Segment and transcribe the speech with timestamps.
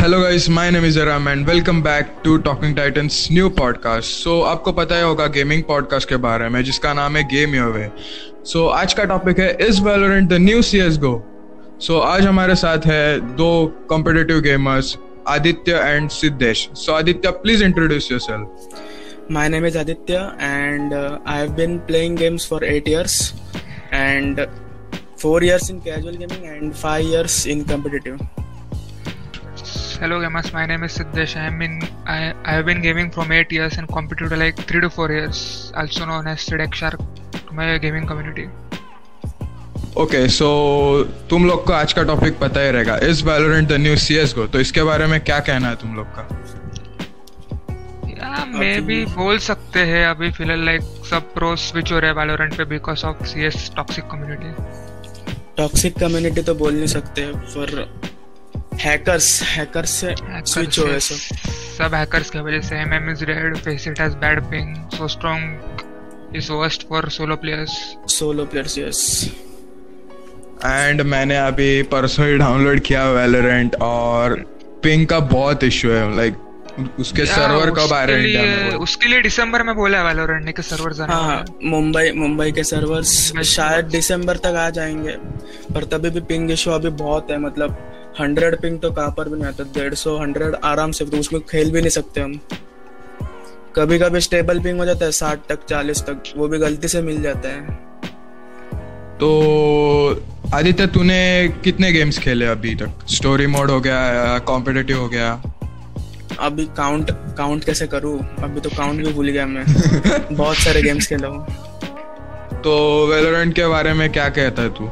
[0.00, 4.40] Hello guys my name is Aram and welcome back to Talking Titans new podcast so
[4.50, 7.90] आपको पता ही होगा gaming podcast के बारे में जिसका नाम है गेम योर वे
[8.52, 11.12] सो आज का टॉपिक है is Valorant the new C S CSGO
[11.86, 13.50] so आज हमारे साथ है दो
[13.88, 14.96] competitive gamers
[15.28, 16.68] Aditya and Siddhesh.
[16.74, 18.66] So Aditya please introduce yourself
[19.30, 23.16] My name is Aditya, and uh, I have been playing games for eight years,
[23.92, 24.46] and
[25.16, 28.47] four years in casual gaming and five in competitive.
[30.00, 31.32] Hello gamers, my name is Siddesh.
[31.36, 31.72] I am in
[32.06, 35.72] I, I have been gaming from 8 years and competitive like 3 to 4 years,
[35.74, 37.00] also known as Sidek Shark
[37.46, 38.46] to my gaming community.
[40.02, 40.48] Okay so
[41.30, 42.96] तुम लोग को आज का topic पता ही रहेगा.
[43.08, 46.28] Is Valorant the new CSGO तो इसके बारे में क्या कहना है तुम लोग का?
[48.10, 52.18] या मे भी बोल सकते हैं अभी फ़िलहाल लाइक सब प्रो स्विच हो रहे हैं
[52.18, 54.54] वैलोरेंट पे because of CS toxic community
[55.62, 57.88] toxic community तो बोल नहीं सकते पर
[58.80, 61.36] हैकर्स हैकर्स से स्विच हो गए सब
[61.78, 66.36] सब हैकर्स की वजह से MM is red face it has bad ping so strong
[66.36, 69.32] is worst for solo players solo players yes
[70.64, 74.34] and मैंने अभी परसों ही डाउनलोड किया वैलोरेंट और
[74.82, 76.44] पिंग का बहुत इशू है लाइक
[77.00, 78.74] उसके सर्वर कब आ रहे हैं?
[78.76, 82.52] उसके लिए दिसंबर में बोला है वैलोरेंट ने कि सर्वर हाँ हाँ हैं। मुंबई मुंबई
[82.52, 85.16] के सर्वर्स शायद दिसंबर तक आ जाएँगे
[85.74, 87.76] पर तभी भी पिंग इशू अभी बहुत है मतलब
[88.20, 91.42] हंड्रेड पिंग तो कहाँ पर भी नहीं आता डेढ़ सौ हंड्रेड आराम से तो उसमें
[91.42, 92.40] खेल भी नहीं सकते हम।
[93.76, 97.02] कभी कभी स्टेबल पिंग हो जाता है साठ तक चालीस तक वो भी गलती से
[97.02, 97.76] मिल जाता है।
[99.20, 100.22] तो
[100.54, 101.20] आदित्य तूने
[101.64, 103.06] कितने गेम्स खेले अभी तक?
[103.08, 105.42] स्टोरी मोड हो गया कॉम्पिटिटिव हो गया।
[106.40, 108.18] अभी काउंट काउंट कैसे करूँ?
[108.42, 109.64] अभी तो काउंट भी भूल गया मैं।
[110.32, 111.46] बहुत सारे गेम्स खेला हूँ।
[112.60, 114.84] तो वैलोरेंट के बारे में क्या कहता है तू?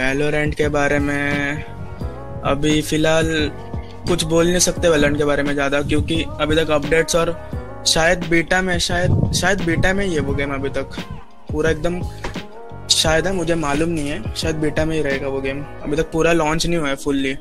[0.00, 1.64] वैलोरेंट के बारे में
[2.46, 3.50] अभी फ़िलहाल
[4.08, 7.34] कुछ बोल नहीं सकते वैलोरेंट के बारे में ज़्यादा, क्योंकि अभी तक अपडेट्स और
[7.86, 10.96] शायद बीटा में, शायद शायद बीटा में ही है वो गेम अभी तक।
[11.52, 12.00] पूरा एकदम,
[12.90, 16.10] शायद है, मुझे मालूम नहीं है, शायद बीटा में ही रहेगा वो गेम अभी तक
[16.12, 17.36] पूरा लॉन्च नहीं हुआ है फुल्ली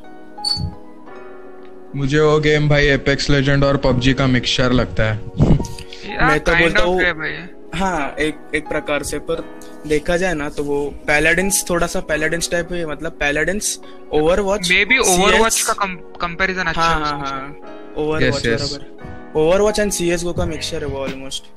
[1.96, 5.20] मुझे वो गेम भाई एपेक्स लेजेंड और पबजी का मिक्सचर लगता है।
[6.22, 9.42] मैं तो बोलता हूँ- हाँ एक एक प्रकार से पर
[9.88, 10.78] देखा जाए ना तो वो
[11.08, 13.80] पैलाडिन्स थोड़ा सा पैलाडिन्स टाइप है मतलब Paladins
[14.14, 15.74] Overwatch maybe Overwatch का
[16.22, 18.48] कंपैरिजन अच्छा हाँ है हाँ हाँ। ओवरवॉच.
[18.48, 21.52] बराबर। ओवरवॉच एंड सीएसगो का मिक्सचर है वो ऑलमोस्ट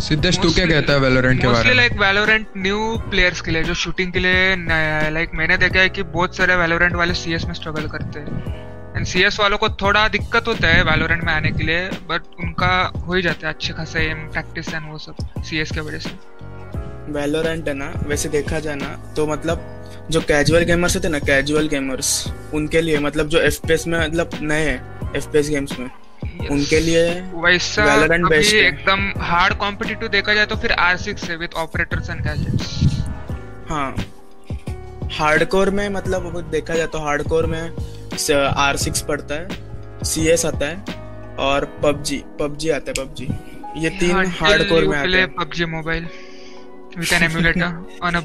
[0.00, 1.74] सिद्धेश तू क्या कहता है वैलोरेंट के बारे में?
[1.76, 4.54] लाइक वैलोरेंट न्यू प्लेयर्स के लिए जो शूटिंग के लिए
[5.10, 8.58] लाइक मैंने देखा है कि बहुत सारे वैलोरेंट वाले सीएस में स्ट्रगल करते हैं।
[9.00, 12.70] एंड सीएस वालों को थोड़ा दिक्कत होता है वैलोरेंट में आने के लिए बट उनका
[13.06, 16.10] हो ही जाता है अच्छे खासे एम प्रैक्टिस एंड वो सब सीएस के वजह से।
[17.12, 19.62] वैलोरेंट है ना वैसे देखा जाए ना तो मतलब
[20.10, 22.10] जो कैजुअल गेमर्स होते हैं ना कैजुअल गेमर्स
[22.54, 25.88] उनके लिए मतलब जो एफपीएस में मतलब नए हैं एफपीएस गेम्स में
[26.50, 27.04] उनके लिए
[27.44, 32.20] वैसा अभी एकदम हार्ड कॉम्पिटिटिव देखा जाए तो फिर आर सिक्स है विथ ऑपरेटर्स एंड
[32.26, 32.78] गैजेट्स
[33.70, 33.94] हाँ।
[35.12, 37.62] हार्डकोर में मतलब देखा जाए तो हार्डकोर में
[38.30, 39.48] आर सिक्स पड़ता है
[40.04, 40.84] सी एस आता है
[41.38, 43.28] और पबजी पबजी आता है पबजी।
[43.82, 46.08] ये तीन हार्डकोर में आते हैं। PUBG mobile.
[46.90, 47.72] With an emulator
[48.02, 48.22] on a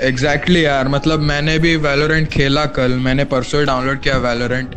[0.00, 4.74] exactly यार मतलब मैंने भी वैलोरेंट खेला कल मैंने परसों डाउनलोड किया वैलोरेंट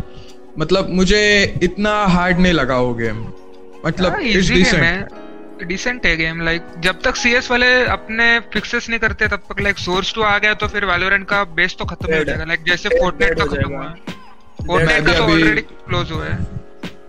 [0.59, 3.27] मतलब मुझे इतना हार्ड नहीं लगा वो गेम
[3.85, 5.07] मतलब इट्स डिसेंट है
[5.65, 9.77] डिसेंट है गेम लाइक जब तक सीएस वाले अपने फिक्सेस नहीं करते तब तक लाइक
[9.79, 12.89] सोर्स टू आ गया तो फिर वैलोरेंट का बेस तो खत्म हो जाएगा। लाइक जैसे
[12.91, 13.87] फोर्टनाइट का खत्म हुआ।
[14.65, 16.37] फोर्टनाइट का तो ऑलरेडी क्लोज हुआ है।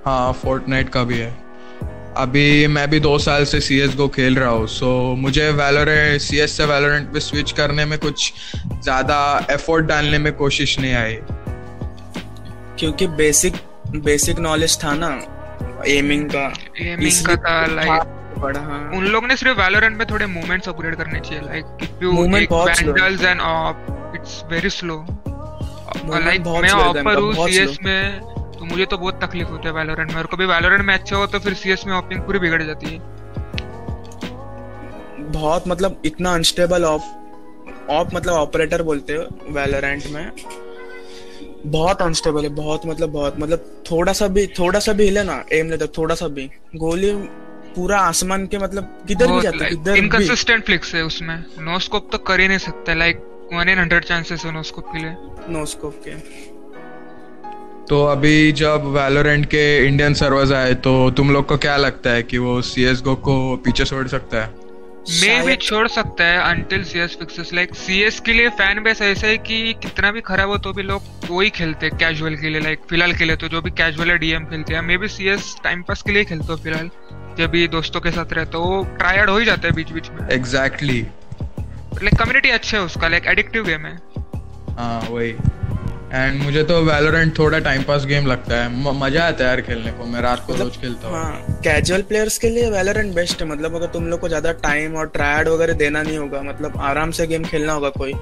[0.06, 1.32] हाँ फोर्टनाइट का भी है।
[2.16, 4.88] अभी मैं भी दो साल से सी एस गो खेल रहा हूँ सो
[5.19, 10.32] मुझे वैलोरेंट सी एस से वैलोरेंट पे स्विच करने में कुछ ज़्यादा एफर्ट डालने में
[10.34, 11.19] कोशिश नहीं आई।
[12.78, 13.54] क्योंकि बेसिक
[14.04, 15.09] बेसिक नॉलेज था ना
[15.88, 16.44] एमिंग का।
[16.82, 20.95] एमिंग का था लाइक पड़ा हाँ। उन लोग ने सिर्फ़ वैलोरेंट में थोड़े मूवमेंट्स अपग्रेड
[20.97, 24.97] करने चाहिए लाइक इफ़ यू बहुत vandals and op it's very slow
[26.06, 28.20] like मैं है game हूँ सीएस में
[28.58, 31.26] तो मुझे तो बहुत तकलीफ़ होता है वैलोरेंट में। और कभी वैलोरेंट में अच्छा हो
[31.26, 32.99] तो फिर सीएस में ऑपिंग पूरी बिगड़ जाती है।
[35.32, 37.03] बहुत मतलब इतना अनस्टेबल ऑप
[37.91, 40.31] ऑप मतलब ऑपरेटर बोलते हो वैलोरेंट में।
[41.67, 45.43] बहुत अनस्टेबल है बहुत मतलब बहुत मतलब थोड़ा सा भी थोड़ा सा भी हिले ना
[45.53, 47.12] एम लेते थोड़ा सा भी। गोली
[47.76, 52.09] पूरा आसमान के मतलब किधर भी जाता है किधर इनकंसिस्टेंट फ्लिक्स है उसमें। नो स्कोप
[52.12, 53.23] तो कर ही नहीं सकता like
[53.53, 55.15] one in hundred chances है नो स्कोप के लिए।
[55.49, 56.17] नो स्कोप के।
[57.87, 62.23] तो अभी जब वैलोरेंट के इंडियन सर्वर्स आए तो तुम लोग को क्या लगता है
[62.23, 63.35] कि वो सी एस गो को
[63.65, 64.62] पीछे छोड़ सकता है?
[65.06, 69.27] मे भी छोड़ सकता है until CS fixes like CS के लिए फ़ैन बेस ऐसा
[69.27, 72.61] है कि कितना भी खराब हो तो भी लोग वही खेलते हैं कैजुअल के लिए
[72.61, 75.55] लाइक फ़िलहाल के लिए तो जो भी कैजुअल है डीएम खेलते हैं। मे भी सीएस
[75.65, 76.91] टाइम पास के लिए खेलते हो फ़िलहाल।
[77.38, 80.10] जब भी दोस्तों के साथ रहते हो वो ट्रायड हो ही जाता है बीच बीच
[80.10, 83.96] में। एग्जैक्टली लाइक कम्युनिटी अच्छा है उसका लाइक एडिक्टिव गेम है।
[84.76, 85.34] हाँ वही।
[86.12, 89.60] एंड मुझे तो वैलोरेंट थोड़ा टाइम पास गेम लगता है। म- मज़ा आता है यार
[89.60, 93.42] खेलने को। मैं रात को रोज खेलता हूँ। हाँ कैजुअल प्लेयर्स के लिए वैलोरेंट बेस्ट
[93.42, 96.81] है। मतलब अगर तुम लोग को ज़्यादा टाइम और ट्रायड वगैरह देना नहीं होगा मतलब
[96.82, 98.12] आराम से गेम खेलना होगा कोई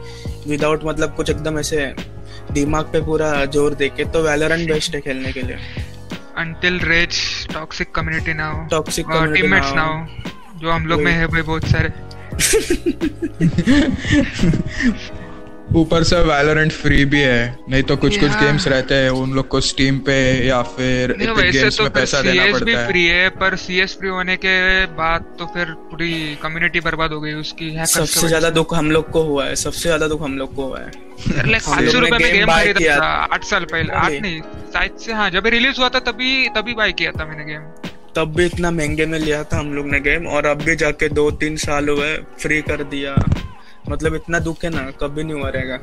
[0.47, 1.95] विदाउट मतलब कुछ एकदम ऐसे
[2.53, 5.57] दिमाग पे पूरा ज़ोर दे के तो वैलोरेंट बेस्ट है खेलने के लिए।
[6.39, 7.15] अंटिल रेज
[7.55, 10.07] टॉक्सिक कम्युनिटी ना हो टॉक्सिक community टीममेट्स ना ना हो। हो
[10.61, 11.93] जो हम लोग में है भाई बहुत सारे।
[15.77, 18.41] ऊपर से वैलोरेंट फ्री भी है नहीं तो कुछ कुछ Yeah.
[18.43, 22.43] गेम्स रहते हैं उन लोग को स्टीम पे या फिर गेम्स तो में पैसा देना
[22.43, 26.13] सीएस भी पड़ता है। फ्री है पर सीएस फ्री होने के बाद तो फिर पूरी
[26.43, 30.09] कम्युनिटी बर्बाद हो गई उसकी सबसे ज़्यादा दुख हम लोग को हुआ है सबसे ज़्यादा
[30.09, 30.91] दुख हम लोग को हुआ है।
[31.27, 34.41] पाँच सौ रुपए में game गेम खरीदा था आठ साल पहले आठ नहीं
[34.73, 37.63] शायद से हाँ जब रिलीज़ हुआ था तभी तभी बाय किया था मैंने गेम
[38.17, 41.09] तब भी इतना महँगे में लिया था हम लोग ने गेम और अब भी जाके
[41.09, 43.15] दो तीन साल हुए फ्री कर दिया।
[43.89, 45.77] मतलब इतना दुख है ना कभी नहीं हुआ रहेगा।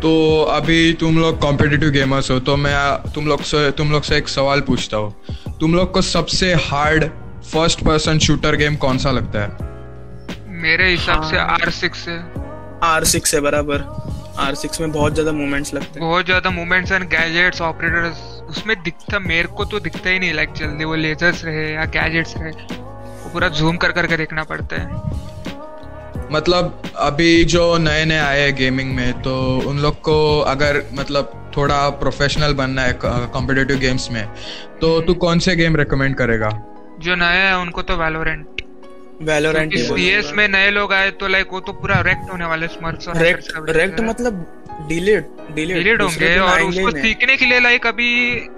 [0.00, 2.74] तो अभी तुम लोग कॉम्पिटिटिव गेमर्स हो तो मैं
[3.14, 7.04] तुम लोग से तुम लोग से एक सवाल पूछता हूँ। तुम लोग को सबसे hard
[7.52, 9.48] first person shooter game कौन सा लगता है?
[10.62, 12.18] मेरे हिसाब हाँ। से। आर सिक्स है।
[12.84, 13.78] आर सिक्स है बराबर।
[14.38, 18.18] आर सिक्स में बहुत ज़्यादा मूवमेंट्स लगते हैं। बहुत ज़्यादा मूवमेंट्स एंड गैजेट्स ऑपरेटर्स
[18.48, 22.34] उसमें दिखता मेरे को तो दिखता ही नहीं लाइक जल्दी वो लेजर्स रहे या गैजेट्स
[22.36, 25.14] रहे वो पूरा जूम कर करके देखना पड़ता है।
[26.32, 29.34] मतलब अभी जो नए नए आए हैं गेमिंग में तो
[29.68, 30.16] उन लोग को
[30.48, 34.24] अगर मतलब थोड़ा प्रोफेशनल बनना है कॉम्पिटेटिव गेम्स में
[34.80, 36.48] तो तू कौन से गेम रेकमेंड करेगा?
[37.00, 38.55] जो नए हैं उनको तो वैलोरेंट
[39.22, 43.08] वैलोरेंट सीएस में नए लोग आए तो लाइक वो तो पूरा रेक्ट होने वाले स्मर्ट्स
[43.08, 44.44] और रेक्ट रेक्ट मतलब
[44.88, 48.10] डिलीट डिलीट डिलीट होंगे और उसको सीखने के लिए लाइक अभी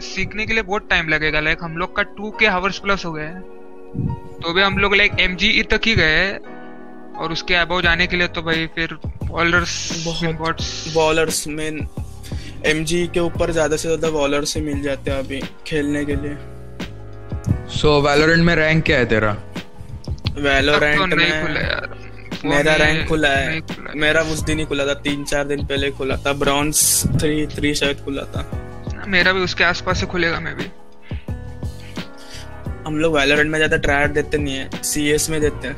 [0.03, 3.13] सीखने के लिए बहुत टाइम लगेगा। लाइक हम लोग का टू के हावर्स प्लस हो
[3.13, 3.43] गए हैं।
[4.43, 6.29] तो भी हम लोग लाइक एमजी तक ही गए
[7.19, 10.63] और उसके अबव जाने के लिए तो भाई फिर बॉलर्स बहुत
[10.95, 11.87] बॉलर्स में
[12.67, 16.37] एमजी के ऊपर ज़्यादा से ज़्यादा बॉलर से मिल जाते हैं अभी खेलने के लिए।
[17.73, 19.37] सो वैलोरेंट में रैंक क्या है तेरा?
[20.41, 21.31] वैलोरेंट में।
[22.45, 25.91] मेरा रैंक खुला है। खुला। मेरा उस दिन ही खुला था तीन चार दिन पहले
[25.93, 26.81] खुला था। ब्रॉन्ज
[27.21, 30.71] थ्री थ्री शायद खुला था। मेरा भी उसके आसपास से खुलेगा मैं भी।
[32.87, 35.77] हम लोग वैलोरेंट में ज़्यादा ट्रायल देते नहीं है सीएस में देते हैं।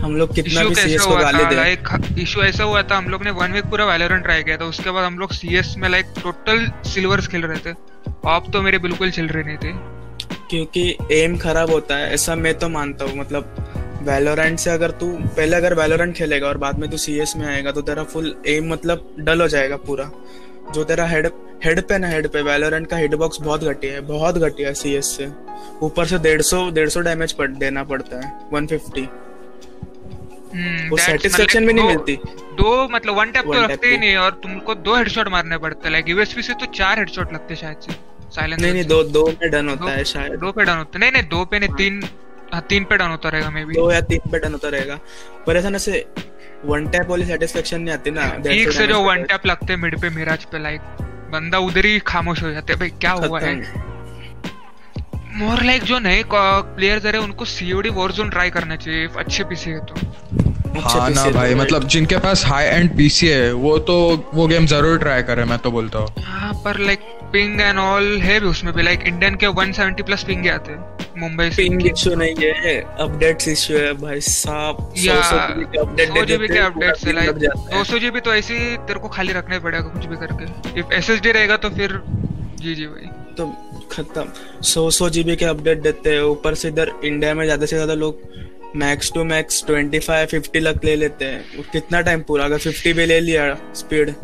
[0.00, 3.24] हम लोग कितना भी सीएस को गाली दे। लाइक इशू ऐसा हुआ था हम लोग
[3.24, 6.06] ने वन वीक पूरा वैलोरेंट ट्राई किया था। उसके बाद हम लोग सीएस में लाइक
[6.22, 7.74] टोटल सिल्वर्स खेल रहे थे।
[8.28, 9.72] आप तो मेरे बिल्कुल चल रहे नहीं थे।
[10.50, 13.54] क्योंकि एम खराब होता है ऐसा मैं तो मानता हूँ। मतलब
[14.02, 17.72] वैलोरेंट से अगर तू पहले अगर वैलोरेंट खेलेगा और बाद में तू सीएस में आएगा
[17.72, 20.10] तो तेरा फुल एम मतलब डल हो जाएगा पूरा।
[20.74, 21.30] जो तेरा हेड
[21.64, 24.74] हेड पे ना हेड पे वैलोरेंट का हिट बॉक्स बहुत घटिया है बहुत घटिया है
[24.74, 25.28] सीएस से।
[25.82, 29.08] ऊपर से डेढ़ सौ डेढ़ सौ डैमेज पड़ देना पड़ता है वन फिफ्टी
[30.54, 32.16] हम्म, वो satisfaction मतलब भी नहीं मिलती।
[32.56, 35.90] दो मतलब वन टैप तो One tap ही नहीं और तुमको दो हेडशॉट मारने पड़ते
[35.90, 37.96] लाइक यूएसपी से तो चार हेडशॉट लगते शायद से।
[38.34, 41.12] साइलेंस नहीं नहीं दो दो में डन होता है शायद। दो पे डन होते नहीं
[41.12, 42.02] नहीं दो पे नहीं तीन
[42.52, 44.98] हाँ तीन पे डन होता रहेगा मे बी दो या तीन पे डन होता रहेगा।
[45.46, 46.04] पर ऐसा ना से
[46.64, 50.10] वन टैप वाली सेटिस्फेक्शन नहीं आती ना ठीक से जो वन टैप लगते मिड पे
[50.10, 50.80] मिराज पे लाइक
[51.32, 53.54] बंदा उधर ही खामोश हो जाते हैं। भाई क्या हुआ है?
[55.36, 59.80] मोर लाइक जो नए प्लेयर्स है उनको सीओडी वॉरजोन ट्राई करना चाहिए अच्छे पीसी है
[59.86, 63.96] तो। हाँ ना भाई मतलब जिनके पास हाई एंड पीसी है वो तो
[64.34, 67.00] वो गेम ज़रूर ट्राई करे मैं तो बोलता हूँ। हाँ पर लाइक
[67.34, 70.80] पिंग एंड ऑल है भी उसमें भी लाइक इंडियन के 170 प्लस पिंग आते हैं
[71.18, 75.78] मुंबई से। पिंग इशू नहीं है अपडेट्स इशू है भाई साहब या 100 जीबी के
[75.78, 77.30] अपडेट सौ जीबी के हैं, अपडेट से लाइक।
[77.74, 80.92] दो सौ जीबी तो ऐसे ही तेरे को खाली रखना पड़ेगा कुछ भी करके। इफ़
[80.94, 82.00] एसएसडी रहेगा तो फिर
[82.60, 83.46] जी जी भाई। तो
[83.92, 84.24] खत्म।
[84.64, 87.94] सौ सौ जीबी के अपडेट देते हैं ऊपर से इधर इंडिया में ज़्यादा से ज़्यादा
[87.96, 88.22] लोग
[88.76, 92.44] max to max twenty five fifty लग ले लेते हैं। कितना टाइम पूरा?
[92.44, 94.14] अगर फिफ्टी भी ले लिया स्पीड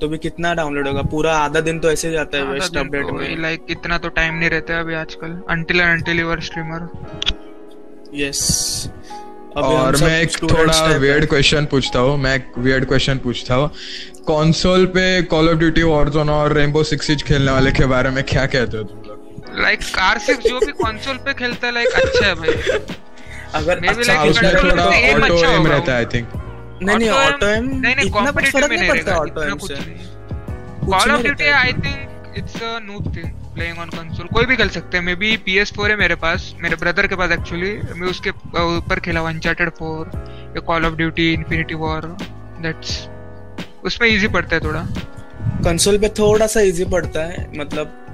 [0.00, 1.02] तो भी कितना डाउनलोड होगा?
[1.10, 4.50] पूरा आधा दिन तो ऐसे जाता है वेस्ट अपडेट में। लाइक इतना तो टाइम नहीं
[4.50, 6.88] रहता है अभी आजकल। Until and until your streamer
[8.14, 8.40] yes
[9.56, 13.68] और मैं एक थोड़ा वियर्ड क्वेश्चन पूछता हूँ। मैं एक वियर्ड क्वेश्चन पूछता हूँ।
[14.28, 18.22] कंसोल पे कॉल ऑफ़ ड्यूटी वॉरजोन और रेनबो सिक्स सिज खेलने वाले के बारे में
[18.24, 19.16] क्या कहते हो तुम लोग?
[19.60, 22.52] लाइक कार सिक्स जो भी कंसोल पे खेलता है लाइक अच्छा है भाई।
[23.54, 26.28] अगर Maybe अच्छा like उसमें थोड़ा ऑटो अच्छा एम रहता है आई थिंक
[26.82, 29.74] नहीं नहीं ऑटो एम नहीं नहीं कॉम्पिटिटिव फ़र्क में नहीं पड़ता ऑटो एम से।
[30.86, 34.68] Call of Duty I think it's a noob thing playing on console कोई भी खेल
[34.70, 37.72] सकते हैं maybe P S four है मेरे पास मेरे ब्रदर के पास एक्चुअली
[37.94, 40.10] मैं उसके ऊपर खेला हुआ अनचार्टेड फोर
[40.56, 42.06] या Call of Duty Infinity War
[42.62, 42.98] that's
[43.84, 44.80] उसमें इजी पड़ता है थोड़ा।
[45.64, 48.04] कंसोल पे थोड़ा सा इजी पड़ता है मतलब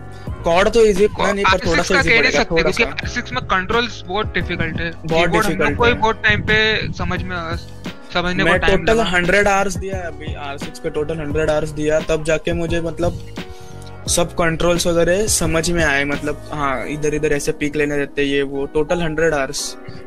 [0.45, 4.03] कॉर्ड तो इजी इतना नहीं पर थोड़ा सा इजी पड़ेगा थोड़ा सा। R6 में कंट्रोल्स
[4.07, 6.59] बहुत डिफ़िकल्ट है। बहुत डिफ़िकल्ट है कोई बहुत टाइम पे
[6.99, 7.37] समझ में
[8.15, 12.25] समझने मैं टोटल 100 आवर्स दिया है अभी R6 पे टोटल 100 आवर्स दिया तब
[12.25, 13.19] जाके मुझे मतलब
[14.09, 18.43] सब कंट्रोल्स वगैरह समझ में आए मतलब हाँ इधर इधर ऐसे पीक लेने देते ये
[18.51, 19.63] वो टोटल हंड्रेड आवर्स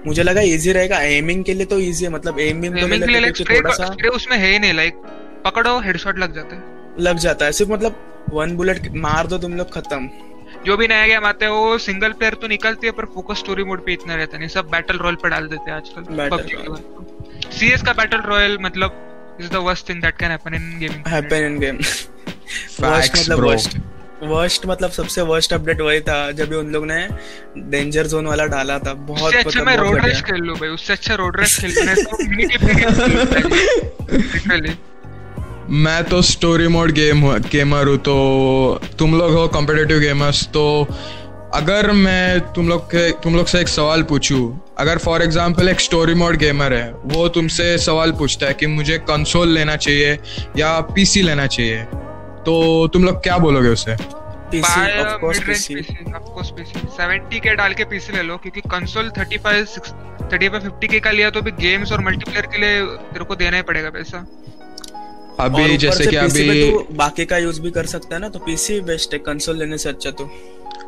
[0.07, 3.19] मुझे लगा इजी रहेगा एमिंग के लिए तो इजी है मतलब एमिंग एमिंग के लिए
[3.19, 5.01] लाइक थोड़ा सा उसमें है ही नहीं लाइक
[5.45, 6.63] पकड़ो हेडशॉट लग जाता है।
[6.99, 7.99] लग जाता है। सिर्फ़ मतलब
[8.33, 10.09] वन बुलेट मार दो तुम लोग खत्म।
[10.65, 13.63] जो भी नया गेम आता है वो सिंगल प्लेयर तो निकलती है पर फोकस स्टोरी
[13.63, 17.06] मोड पे इतना रहता नहीं सब बैटल रॉयल पे डाल देते हैं आजकल
[17.57, 19.03] सीएस का बैटल रॉयल मतलब
[19.41, 21.75] is the worst thing that can happen in gaming happen in game
[22.79, 23.77] worst मतलब वर्स्ट
[24.23, 27.07] वर्स्ट मतलब सबसे वर्स्ट अपडेट वही था जब उन लोग ने
[27.57, 30.93] डेंजर जोन वाला डाला था। बहुत उससे अच्छा मैं रोड रश खेल लूँ भाई उससे
[30.93, 32.45] अच्छा रोड रश खेलने तो मिनी
[34.17, 34.75] लिटरली
[35.69, 38.15] मैं तो स्टोरी मोड गेम गेमर हूँ तो
[38.99, 40.87] तुम लोग हो कॉम्पिटेटिव गेमर्स तो
[41.55, 44.39] अगर मैं तुम लोग के तुम लोग से एक सवाल पूछूँ
[44.79, 48.97] अगर फॉर एग्जांपल एक स्टोरी मोड गेमर है वो तुमसे सवाल पूछता है कि मुझे
[48.97, 50.17] कंसोल लेना चाहिए
[50.57, 51.83] या पीसी लेना चाहिए
[52.45, 53.95] तो तुम लोग क्या बोलोगे उसे?
[54.51, 55.75] PC of course PC
[56.15, 59.79] of course PC 70 के डाल के पीसी ले लो क्योंकि कंसोल 35
[60.33, 63.57] 35 50 के का लिया तो भी गेम्स और मल्टीप्लेयर के लिए तेरे को देना
[63.57, 64.25] ही पड़ेगा पैसा।
[65.39, 68.79] अभी जैसे कि अभी तो बाकी का यूज़ भी कर सकता है ना तो पीसी
[68.81, 70.29] बेस्ट है कंसोल लेने से अच्छा तो।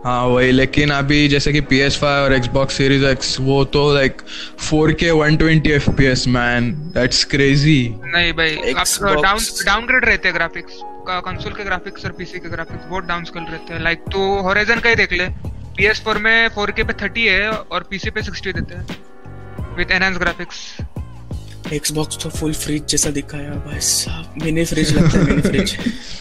[0.06, 3.82] हाँ वही लेकिन अभी जैसे कि पी एस फाइव और Xbox सीरीज़ एक्स वो तो
[3.94, 4.22] like
[4.70, 10.80] 4K 120 FPS man that's crazy नहीं भाई डाउन डाउनग्रेड रहते हैं ग्राफिक्स
[11.26, 13.82] कंसोल के ग्राफिक्स और पीसी के ग्राफिक्स बहुत डाउन स्केल रहते हैं.
[13.82, 15.28] लाइक तो होराइजन का ही देख ले.
[15.80, 20.58] PS4 में 4K पे 30 है और पीसी पे 60 देते हैं विद एनहांस ग्राफिक्स
[21.74, 25.78] एक्सबॉक्स तो फुल फ्रिज जैसा दिखा यार भाई साहब मिनी फ्रिज लगता है mini fridge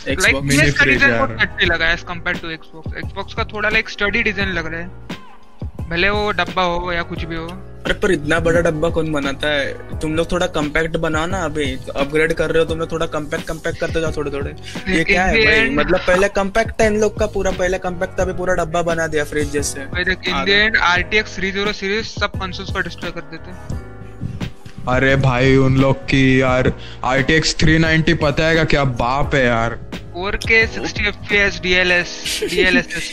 [0.09, 3.89] Xbox mini fridge यार। बहुत अच्छा लगा as compare to Xbox Xbox का थोड़ा लाइक
[3.91, 8.11] स्टडी डिज़ाइन लग रहा है। भले वो डब्बा हो या कुछ भी हो। अरे पर
[8.13, 9.99] इतना बड़ा डब्बा कौन बनाता है?
[10.01, 13.47] तुम लोग थोड़ा कम्पैक्ट बनाओ ना अभी। अपग्रेड कर रहे हो तुम लोग थोड़ा कम्पैक्ट
[13.49, 14.55] कम्पैक्ट करते जाओ थोड़े थोड़े।
[14.89, 15.71] ये क्या है भाई?
[15.77, 19.07] मतलब पहले कम्पैक्ट है इन लोग का पूरा पहले कम्पैक्ट था अभी पूरा डब्बा बना
[19.07, 23.13] दिया फ्रिज जैसे। भाई देख in the end RTX 30 series सब कंसोल्स को डिस्ट्रॉय
[23.13, 23.87] कर देते। हैं
[24.89, 26.73] अरे भाई उन लोग की यार
[27.05, 29.79] R T X three ninety पता है क्या बाप है यार।
[30.17, 32.13] 4K 60 FPS DLS
[32.53, 33.09] DLSS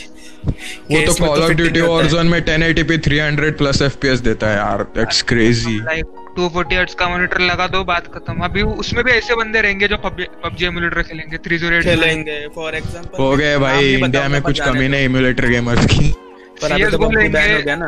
[0.90, 5.22] वो S call of Duty Warzone में 1080p 300 प्लस एफपीएस देता है यार। दैट्स
[5.30, 6.04] क्रेजी लाइक
[6.38, 9.96] 240 हर्ट्ज का मॉनिटर लगा दो बात खत्म। अभी उसमें भी ऐसे बंदे रहेंगे जो
[10.04, 15.04] पबजी एमुलेटर खेलेंगे 308 खेलेंगे फॉर एग्जांपल हो गए भाई इंडिया में कुछ कमी नहीं
[15.04, 16.14] एमुलेटर गेमर्स की।
[16.62, 17.86] पर अभी तो बैन हो गया ना।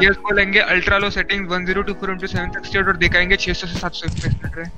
[0.67, 4.69] अल्ट्रा लो सेटिंग 1024 into 768 और दिखाएँगे 600 से 700 एफपीएस मिल रहे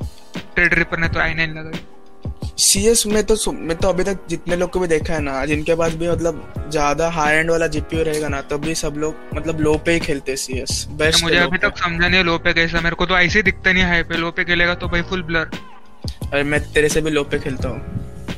[0.54, 1.80] ट्रेड रिपर ने तो i9 लगाई
[2.58, 5.74] सीएस में तो मैं तो अभी तक जितने लोग को भी देखा है ना जिनके
[5.74, 9.60] पास भी मतलब ज़्यादा हाई एंड वाला जीपीयू रहेगा ना तब भी सब लोग मतलब
[9.60, 12.96] लो पे ही खेलते सीएस बेस्ट मुझे अभी तक समझा नहीं लो पे कैसा मेरे
[12.96, 15.50] को तो ऐसे दिखता नहीं हाई पे। लो पे खेलेगा तो भाई फुल ब्लर
[16.32, 17.80] अरे मैं तेरे से भी लो पे खेलता हूँ।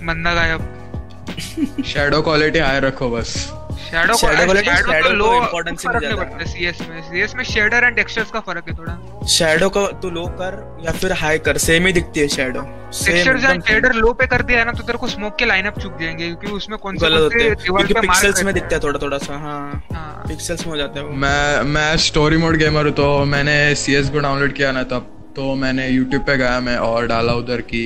[0.02, 3.34] बंदा गायब। शैडो क्वालिटी हाई रखो बस।
[3.82, 8.30] शैडो शैडो शैडो तो लो इंपॉर्टेंस नहीं जाता सीएस में। सीएस में शेडर एंड टेक्सचर्स
[8.30, 11.92] का फ़र्क है थोड़ा। शैडो को तू लो कर या फिर हाई कर सेम ही
[11.92, 15.36] दिखती है shadow textures and shader low पे कर दिया ना तो तेरे को स्मोक
[15.38, 18.98] के लाइनअप चुक जाएँगे क्योंकि उसमें कौन से दीवार पे पिक्सेल्स में दिखता है थोड़ा
[19.02, 23.08] थोड़ा सा हाँ। पिक्सेल्स में हो जाता है मैं मैं स्टोरी मोड गेमर हूँ तो
[23.26, 27.32] मैंने सीएस को डाउनलोड किया ना तब तो मैंने YouTube पे गया मैं और डाला
[27.34, 27.84] उधर की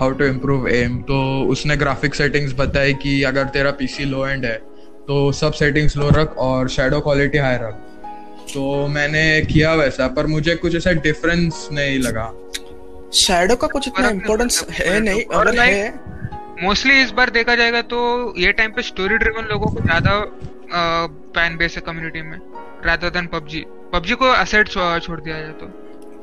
[0.00, 1.20] हाउ टू इम्प्रूव एम तो
[1.50, 4.60] उसने ग्राफिक सेटिंग्स बताई कि अगर तेरा पीसी लो एंड है
[5.08, 7.74] तो सब सेटिंग्स लो रख और शेडो क्वालिटी हाई रख।
[8.52, 12.26] तो मैंने किया वैसा पर मुझे कुछ ऐसा डिफरेंस नहीं लगा।
[13.14, 15.88] शेडो का कुछ इतना इम्पोर्टेंस है नहीं और है।
[16.62, 18.00] मोस्टली इस बार देखा जाएगा तो
[18.38, 20.18] ये टाइम पे स्टोरी ड्रिवन लोगों को ज़्यादा
[21.34, 22.38] फ़ैन बेस है कम्युनिटी में
[22.86, 25.70] रादर देन पबजी। पबजी को असेट छोड़ दिया जाए तो।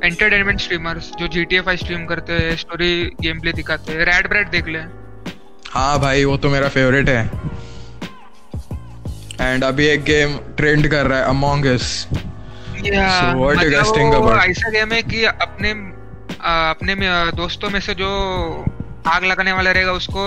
[0.03, 4.49] एंटरटेनमेंट स्ट्रीमर्स जो जी टी स्ट्रीम करते हैं स्टोरी गेम प्ले दिखाते हैं रैड ब्रेड
[4.49, 4.79] देख ले।
[5.67, 7.48] हाँ भाई वो तो मेरा फेवरेट है।
[9.41, 14.13] एंड अभी एक गेम ट्रेंड कर रहा है Among Us so what you guys think
[14.15, 15.71] about ऐसा गेम है कि अपने
[16.71, 18.09] अपने में दोस्तों में से जो
[19.07, 20.25] आग लगाने वाला रहेगा उसको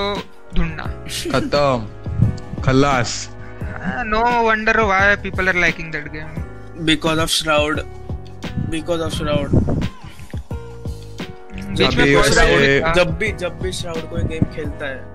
[0.56, 0.84] ढूंढना।
[1.32, 3.14] खत्म। खल्लास
[4.06, 7.80] no wonder why people are liking that game because of Shroud
[8.70, 9.60] because of Shroud
[11.76, 15.11] जब भी जब भी श्राउड कोई गेम खेलता है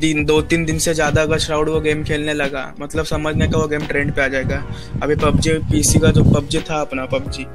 [0.00, 3.58] दिन दो तीन दिन से ज़्यादा अगर श्राउड वो गेम खेलने लगा मतलब समझने का
[3.58, 4.62] वो गेम ट्रेंड पे आ जाएगा।
[5.02, 7.46] अभी पबजी पीसी का जो पबजी था अपना पबजी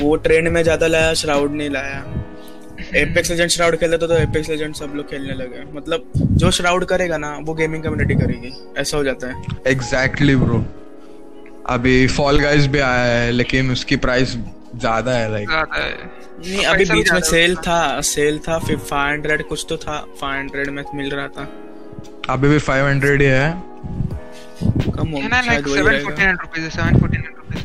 [0.00, 2.04] वो ट्रेंड में ज़्यादा लाया श्राउड नहीं लाया।
[2.96, 6.84] एपेक्स लेजेंड श्राउड खेलते तो, तो एपेक्स लेजेंड सब लोग खेलने लगे। मतलब जो श्राउड
[6.86, 10.64] करेगा ना वो गेमिंग कम्युनिटी करेगी। ऐसा हो जाता है। एग्जैक्टली exactly, ब्रो
[11.68, 14.36] अभी फॉल गाइस भी आया है लेकिन उसकी प्राइस
[14.76, 15.48] ज़्यादा है लाइक
[16.40, 20.70] नहीं अभी बीच में सेल था सेल था फाइव हंड्रेड कुछ तो था फाइव हंड्रेड
[20.70, 21.48] में मिल रहा था।
[22.30, 23.50] अभी भी फाइव हंड्रेड ही है।
[24.62, 27.64] कम हो ना लाइक शायद वही 749 रुपीस 749 रुपीस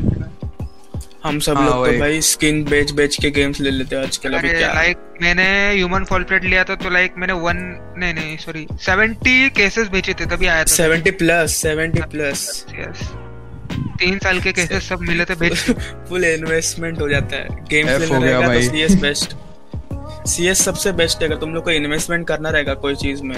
[1.26, 4.34] हम सब हाँ, लोग तो भाई स्किन बेच बेच के गेम्स ले लेते हैं आजकल
[4.34, 4.72] अभी क्या?
[4.74, 7.58] लाइक मैंने ह्यूमन फॉल प्लेट लिया था तो लाइक मैंने वन
[7.98, 12.44] नहीं नहीं सॉरी 70 केसेस बेचे थे तभी आया था। 70 प्लस 70 प्लस
[12.80, 13.08] यस
[14.00, 15.56] तीन साल के केसेस सब मिले थे बेच
[16.10, 19.36] फुल इन्वेस्टमेंट हो जाता है। गेम्स लेना रहेगा तो सीएस बेस्ट
[20.30, 23.36] सीएस सबसे बेस्ट है अगर तुम लोग को इन्वेस्टमेंट करना रहेगा कोई चीज़ में।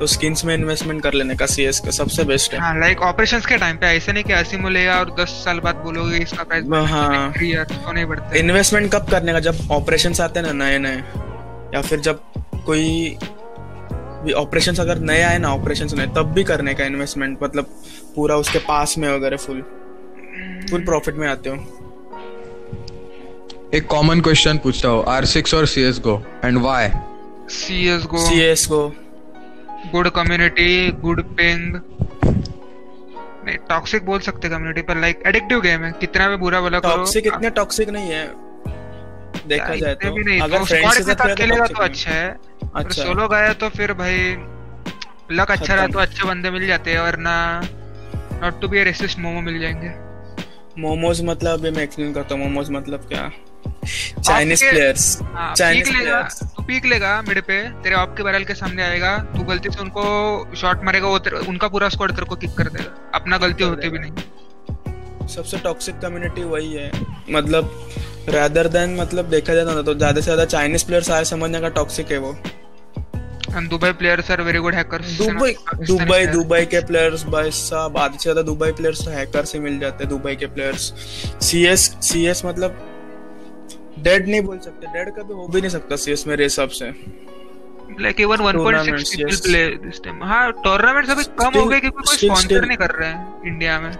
[0.00, 3.46] तो स्किन्स में इन्वेस्टमेंट कर लेने का सीएस का सबसे बेस्ट है। हाँ लाइक ऑपरेशंस
[3.46, 6.64] के टाइम पे ऐसे नहीं कि असीम लेगा और 10 साल बाद बोलोगे इसका प्राइस
[6.90, 9.40] हाँ। तो नहीं बढ़ता। इन्वेस्टमेंट कब करने का?
[9.40, 10.96] जब ऑपरेशन आते हैं ना नए नए
[11.74, 12.20] या फिर जब
[12.66, 13.16] कोई
[14.24, 17.66] भी ऑपरेशन अगर नए आए ना ऑपरेशन नए तब भी करने का इन्वेस्टमेंट मतलब
[18.16, 19.62] पूरा उसके पास में वगैरह फुल
[20.70, 21.56] फुल प्रॉफिट में आते हो।
[23.74, 26.88] एक कॉमन क्वेश्चन पूछता हूँ आर सिक्स और C S go and why
[27.50, 28.82] CS go CS को
[29.86, 31.80] गुड कम्युनिटी गुड पिंग।
[33.44, 36.96] नहीं टॉक्सिक बोल सकते कम्युनिटी पर लाइक एडिक्टिव गेम है। कितना भी बुरा भला करो।
[36.96, 38.26] टॉक्सिक इतने टॉक्सिक नहीं है।
[39.48, 41.82] देखा जाए तो। भी नहीं अगर तो फ्रेंड्स स्क्वाड के के साथ साथ खेलेगा तो
[41.82, 42.36] अच्छा है।
[42.74, 44.18] अच्छा। सोलो गया तो फिर भाई
[45.32, 47.34] लक अच्छा रहा तो अच्छे बंदे मिल जाते हैं वरना
[48.42, 49.92] not to be racist momo मिल जाएँगे।
[50.78, 53.30] मोमोज मतलब मैं एक्सप्लेन करता हूँ मोमोज मतलब क्या?
[53.84, 55.04] चाइनीज़ प्लेयर्स
[55.56, 59.42] चाइनीज़ प्लेयर्स तू पीक लेगा मिड पे तेरे ऑप के बैरल के सामने आएगा तू
[59.44, 60.02] गलती से उनको
[60.56, 63.88] शॉट मारेगा वो तेरे, उनका पूरा स्क्वाड तेरे को किक कर देगा अपना गलती होती
[63.88, 66.90] भी नहीं। सबसे टॉक्सिक कम्युनिटी वही है।
[67.30, 67.70] मतलब
[68.28, 71.68] रादर देन मतलब देखा जाए ना तो ज़्यादा से ज़्यादा चाइनीज़ प्लेयर्स आए समझने का
[71.76, 72.36] टॉक्सिक है वो।
[73.50, 75.52] And Dubai players are very good hackers Dubai
[75.86, 79.78] Dubai Dubai के प्लेयर्स भाई साहब आधे से ज़्यादा दुबई प्लेयर्स तो हैकर से मिल
[79.78, 80.92] जाते हैं दुबई के प्लेयर्स
[81.42, 82.86] सीएस सीएस मतलब
[84.02, 86.92] डेड नहीं बोल सकते। डेड कभी हो भी नहीं सकता सीएस मेरे हिसाब से।
[88.00, 91.88] Like even 1.6 Tournaments, people play this time हाँ टूर्नामेंट्स अभी कम हो गए क्योंकि
[91.88, 93.96] कोई स्पॉन्सर नहीं कर रहे हैं इंडिया में।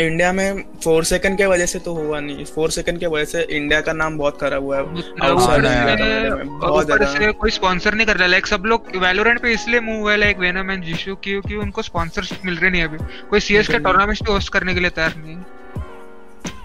[0.00, 3.42] इंडिया में फोर सेकंड के वजह से तो हुआ नहीं। फोर सेकंड के वजह से
[3.42, 8.46] इंडिया का नाम बहुत खराब हुआ है। ऊपर से- कोई स्पॉन्सर नहीं कर रहा। लाइक
[8.46, 12.56] सब लोग वैलोरेंट पे इसलिए मूव हुए लाइक वेनम एंड जिशु क्योंकि उनको स्पॉन्सरशिप मिल
[12.56, 12.98] रही नहीं अभी।
[13.30, 15.58] कोई सीएस के। टूर्नामेंट भी होस्ट करने के लिए तैयार नहीं है।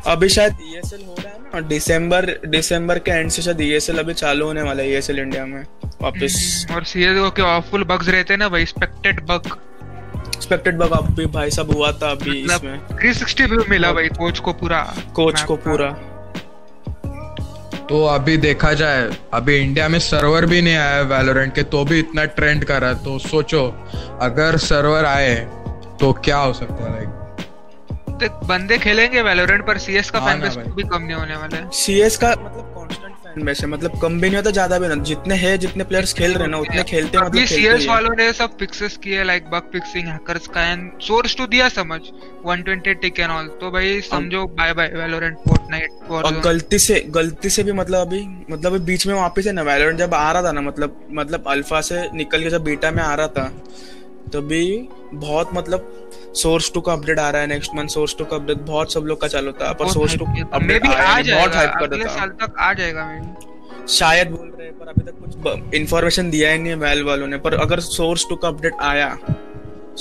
[0.08, 4.46] अभी शायद ईएसएल हो रहा है। दिसंबर दिसंबर के एंड से शायद ईएसएल अभी चालू
[4.46, 5.62] होने वाला है ईएसएल इंडिया में
[6.02, 9.52] वापस। और सीएस के ऑफुल बग्स रहते हैं ना भाई एक्सपेक्टेड बग
[10.28, 14.40] एक्सपेक्टेड बग अभी भाई सब हुआ था अभी इसमें। मतलब 360 व्यू मिला भाई कोच
[14.40, 14.82] को पूरा।
[15.16, 15.90] कोच को पूरा।
[17.90, 22.00] तो अभी देखा जाए अभी इंडिया में सर्वर भी नहीं आया वैलोरेंट के तो भी
[22.00, 23.66] इतना ट्रेंड कर रहा है तो सोचो
[24.22, 25.36] अगर सर्वर आए
[26.00, 27.23] तो क्या हो सकता है लाइक
[28.24, 31.58] देख बंदे खेलेंगे वैलोरेंट पर सीएस का हाँ फ़ैन बेस भी कम नहीं होने वाला
[31.58, 34.88] है। सीएस का मतलब कांस्टेंट फ़ैन बेस है मतलब कम भी नहीं होता ज़्यादा भी
[34.88, 37.88] नहीं जितने हैं जितने प्लेयर्स खेल रहे हैं ना उतने खेलते हैं अभी मतलब सीएस
[37.88, 42.00] वालों ने सब फिक्सेस किए लाइक बग फिक्सिंग हैकर्स का एंड सोर्स टू दिया समझ
[42.48, 47.50] 120 टिक एंड ऑल तो भाई समझो बाय बाय वैलोरेंट फोर्टनाइट और गलती से गलती
[47.50, 50.52] से भी मतलब अभी मतलब बीच में वापस है ना वैलोरेंट जब आ रहा था
[50.52, 53.52] ना मतलब मतलब अल्फ़ा से निकल के जब बीटा में आ रहा था
[54.30, 55.90] तभी बहुत मतलब
[56.36, 59.04] सोर्स टू का अपडेट आ रहा है नेक्स्ट मंथ सोर्स टू का अपडेट बहुत सब
[59.08, 62.74] लोग का चालू था पर सोर्स टू अपडेट बहुत हाइप कर देता। साल तक आ
[62.74, 63.06] जाएगा
[63.90, 67.28] शायद बोल रहे हैं पर अभी तक कुछ इन्फॉर्मेशन दिया ही नहीं है वैल वालों
[67.28, 69.18] ने। पर अगर सोर्स टू का अपडेट आया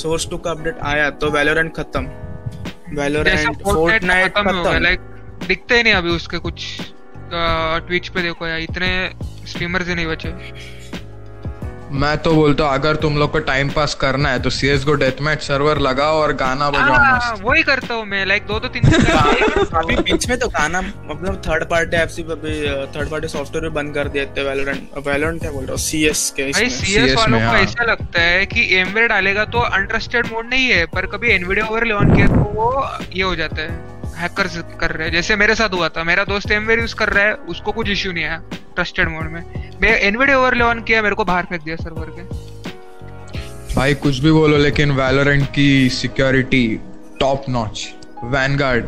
[0.03, 2.03] सोर्स टू का अपडेट आया तो वैलोरेंट खत्म।
[2.97, 5.01] वैलोरेंट फोर्टनाइट फोर्टनाइट हो खत्म लाइक
[5.49, 6.67] दिखते ही नहीं अभी उसके कुछ।
[7.87, 8.89] ट्विच पे देखो यार इतने
[9.51, 10.31] स्ट्रीमर्स ही नहीं बचे।
[11.92, 14.85] मैं तो बोलता हूँ अगर तुम लोग को टाइम पास करना है तो C S
[14.85, 18.68] GO deathmatch server लगाओ और गाना बजाओ हाँ, वही करता हूँ मैं लाइक दो दो
[18.68, 22.55] तीन अभी बीच में तो गाना मतलब थर्ड पार्टी एप्स भी अभी
[22.96, 25.78] थर्ड पार्टी सॉफ्टवेयर भी बंद कर देते वैलोरेंट वैलोरेंट क्या बोल रहा हूँ?
[25.81, 29.59] सीएस के भाई इसमें। सीएस वालों को हाँ। ऐसा लगता है कि एमवेड डालेगा तो
[29.72, 33.62] अनट्रस्टेड मोड नहीं है पर कभी एनवीडिया ओवर ऑन किया तो वो ये हो जाता
[33.62, 33.91] है।
[34.23, 37.25] हैकर्स कर रहे हैं। जैसे मेरे साथ हुआ था मेरा दोस्त एमवेड यूज़ कर रहा
[37.25, 38.43] है उसको कुछ इश्यू नहीं आया
[38.75, 39.43] ट्रस्टेड मोड में।
[39.83, 42.23] मैं एनवीडिया ओवर ऑन किया मेरे को बाहर फेंक दिया सर्वर के
[43.75, 46.65] भाई कुछ भी बोलो लेकिन वैलोरेंट की सिक्योरिटी
[47.21, 47.87] टॉप नॉच
[48.33, 48.85] वैनगार्ड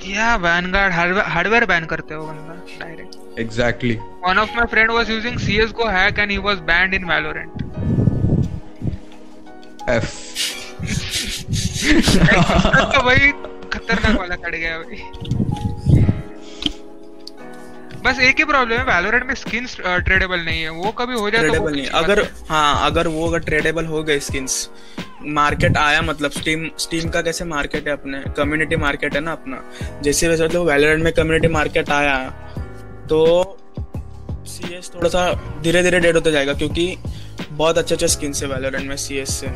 [0.00, 5.38] क्या वैनगार्ड हार्डवेयर बैन करते हो बंदा direct exactly One of my friend was using
[5.44, 7.62] CS:GO hack and he was banned in Valorant.
[9.90, 10.10] F
[12.92, 13.32] तो वही
[13.82, 15.02] खतरनाक वाला कट गया भाई
[18.04, 21.40] बस एक ही प्रॉब्लम है वैलोरेंट में स्किन्स ट्रेडेबल नहीं है। वो कभी हो जाए
[21.40, 24.68] ट्रेडेबल तो नहीं। अगर हाँ अगर वो अगर ट्रेडेबल हो गए स्किन्स
[25.36, 28.22] मार्केट आया मतलब स्टीम स्टीम का कैसे मार्केट है अपने?
[28.36, 29.62] कम्युनिटी मार्केट है ना अपना।
[30.02, 32.18] जैसे वैसे मतलब वैलोरेंट में कम्युनिटी मार्केट आया।
[33.10, 33.58] तो
[34.46, 36.96] सी एस थोड़ा सा धीरे धीरे डेड होता जाएगा क्योंकि
[37.50, 39.46] बहुत अच्छे अच्छे स्किन्स है वैलोरेंट में सी एस से।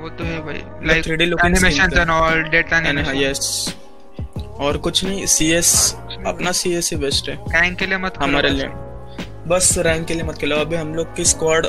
[0.00, 3.74] वो तो है भाई। Like 3D looking animations and all data animation yes
[4.60, 5.72] और कुछ नहीं सी एस
[6.26, 8.68] अपना सी एस ही बेस्ट है। रैंक के लिए मत हमारे लिए।
[9.48, 11.66] बस रैंक के लिए मत खेलो। अभी हम लोग की स्क्वाड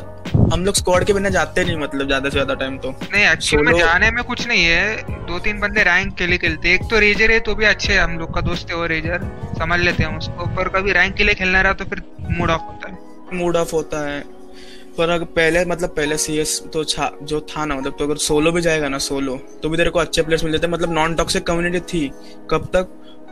[0.54, 3.66] हम लोग स्क्वाड के बिना जाते नहीं मतलब ज़्यादा से ज़्यादा टाइम तो। नहीं एक्चुअली
[3.66, 4.96] में जाने में कुछ नहीं है।
[5.28, 8.00] दो तीन बंदे रैंक के लिए खेलते एक तो रेजर है तो भी अच्छे है।
[8.00, 9.24] हम लोग का दोस्त है वो रेजर
[9.60, 12.62] समझ लेते हैं उसको। पर कभी रैंक के लिए खेलना रहा तो फिर मूड ऑफ़
[12.62, 14.24] होता है। मूड ऑफ़ होता है।
[14.98, 18.18] पर अगर पहले मतलब पहले सी एस तो छा, जो था ना मतलब तो अगर
[18.18, 21.16] सोलो भी जाएगा ना सोलो तो भी तेरे को अच्छे प्लेयर्स मिल जाते मतलब नॉन
[21.16, 22.12] टॉक्सिक कम्युनिटी थी
[22.52, 22.88] कब तक?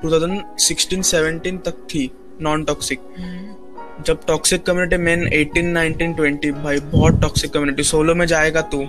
[0.06, 3.00] 2016-17 तक थी नॉन टॉक्सिक
[4.06, 8.84] जब टॉक्सिक कम्युनिटी मेन 18 19 20 भाई बहुत टॉक्सिक कम्युनिटी सोलो में जाएगा तू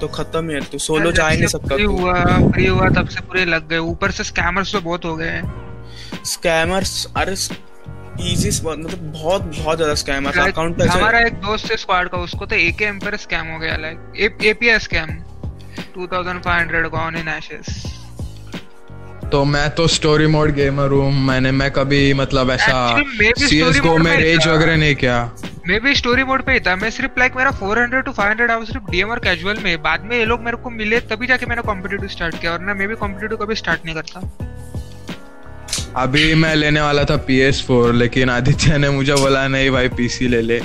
[0.00, 2.14] तो खत्म ही है तू सोलो जा ही नहीं सकता फ्री हुआ
[2.50, 6.22] फ्री हुआ तब से पूरे लग गए। ऊपर से स्कैमर्स तो बहुत हो गए हैं।
[6.24, 7.36] स्कैमर्स अरे
[8.20, 12.18] इजी मतलब बहुत बहुत ज़्यादा स्कैमर्स Like, अकाउंट पे हमारा एक दोस्त है स्क्वाड का
[12.18, 15.10] उसको तो एके एम्पर स्कैम हो गया like APS scam
[15.96, 17.84] 2500 gone in ashes
[19.32, 24.46] तो मैं तो स्टोरी मोड गेमर हूँ मैंने मैं कभी मतलब ऐसा Actually, मैं रेज
[24.46, 25.16] वगैरह नहीं किया।
[25.68, 28.68] मैं भी स्टोरी मोड पे ही था मैं सिर्फ़ लाइक मेरा 400 टू 500 आवर्स
[28.68, 31.62] सिर्फ़ डीएम और कैजुअल में। बाद में ये लोग मेरे को मिले तभी जाके मैंने
[31.62, 34.20] कॉम्पिटिटिव स्टार्ट किया और ना मैं भी कॉम्पिटिटिव कभी स्टार्ट नहीं करता।
[35.96, 39.88] अभी मैं लेने वाला था पी एस फोर लेकिन आदित्य ने मुझे बोला नहीं भाई
[39.88, 40.56] पीसी ले ले.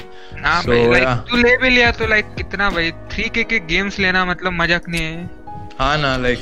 [0.43, 3.99] हाँ So, भाई तू ले भी लिया तो लाइक कितना भाई थ्री के के गेम्स
[3.99, 5.29] लेना मतलब मज़ाक नहीं है।
[5.79, 6.39] हाँ ना लाइक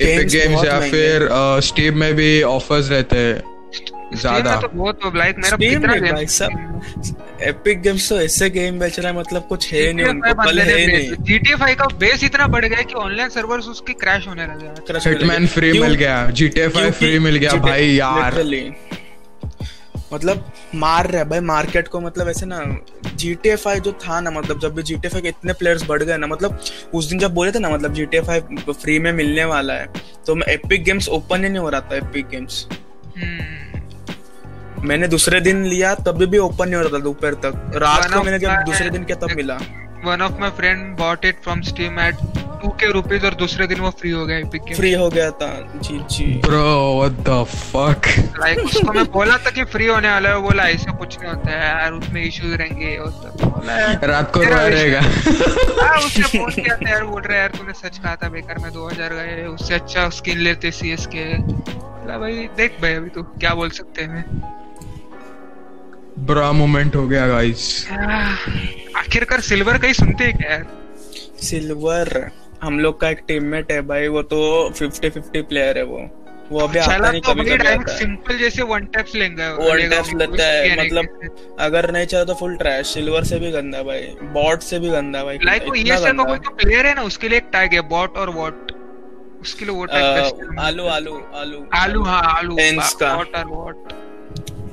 [0.00, 1.28] एपिक गेम्स या फिर
[1.62, 3.53] स्टीम में भी ऑफर्स रहते हैं।
[4.12, 6.50] ज़्यादा। तो बहुत लाइक मेरा कितना गेम भाई सब
[7.42, 10.86] एपिक गेम्स तो ऐसे गेम बेच रहा है मतलब कुछ है नहीं उनको पल है
[10.86, 14.66] नहीं। GTA 5 का बेस इतना बढ़ गया कि ऑनलाइन सर्वर्स उसके क्रैश होने लगे
[14.66, 18.42] हैं। हिटमैन फ्री मिल गया फाइव क्योंकि फ्री मिल गया भाई यार।
[20.12, 22.58] मतलब मार रहा है भाई मार्केट को मतलब ऐसे ना
[23.16, 26.16] GTA 5 जो था ना मतलब जब भी GTA 5 के इतने प्लेयर्स बढ़ गए
[26.16, 26.60] ना मतलब
[26.94, 29.86] उस दिन जब बोले थे ना मतलब GTA 5 फ्री में मिलने वाला है
[30.26, 32.66] तो एपिक गेम्स ओपन ही नहीं हो रहा था एपिक गेम्स
[33.16, 33.53] हम्म।
[34.84, 38.22] मैंने दूसरे दिन लिया तभी भी ओपन नहीं हो रहा था दोपहर तक। रात को
[38.22, 39.58] मैंने जब दूसरे दिन किया तब मिला।
[40.04, 42.16] One of my friend bought it from Steam at
[42.64, 45.48] 2k rupees और दूसरे दिन वो फ्री हो गया एपिक गेम फ्री हो गया था।
[45.82, 46.24] G G.
[46.44, 46.62] Bro
[46.96, 48.08] what the fuck
[48.40, 51.32] like उसको मैं बोला था कि फ्री होने वाला है वो बोला ऐसा कुछ नहीं
[51.32, 55.00] होता है यार उसमें इश्यूज़ रहेंगे और सब। बोला रात को विषय- रहेगा।
[55.86, 58.58] हाँ उसने फ़ोन किया था यार बोल रहा है यार तूने सच कहा था बेकार
[58.58, 63.22] में 2000 गए उससे अच्छा स्किन लेते सीएस के बोला भाई देख भाई अभी तू
[63.22, 64.24] क्या बोल सकते हैं
[66.18, 67.62] बुरा मोमेंट हो गया गाइस
[68.96, 70.50] आखिरकार सिल्वर का ही सुनते हैं क्या?
[70.50, 70.66] यार
[71.42, 72.30] सिल्वर
[72.62, 74.38] हम लोग का एक टीममेट है भाई वो तो
[74.70, 75.98] फिफ्टी फिफ्टी प्लेयर है वो।
[76.50, 80.12] वो अभी आता नहीं तो कभी कभी आता। सिंपल जैसे वन टैप्स लेंगे। वन टैप्स
[80.14, 84.00] लेता है मतलब अगर नहीं चाहे तो फुल ट्रैश सिल्वर से भी गंदा भाई
[84.34, 87.02] बॉट से भी गंदा भाई लाइक वो इतना ये का कोई तो प्लेयर है ना
[87.02, 88.72] उसके लिए एक टैग है बॉट और वॉट
[89.40, 93.92] उसके लिए वो टैग है। आलू आलू आलू। आलू हाँ आलू। वॉट और वॉट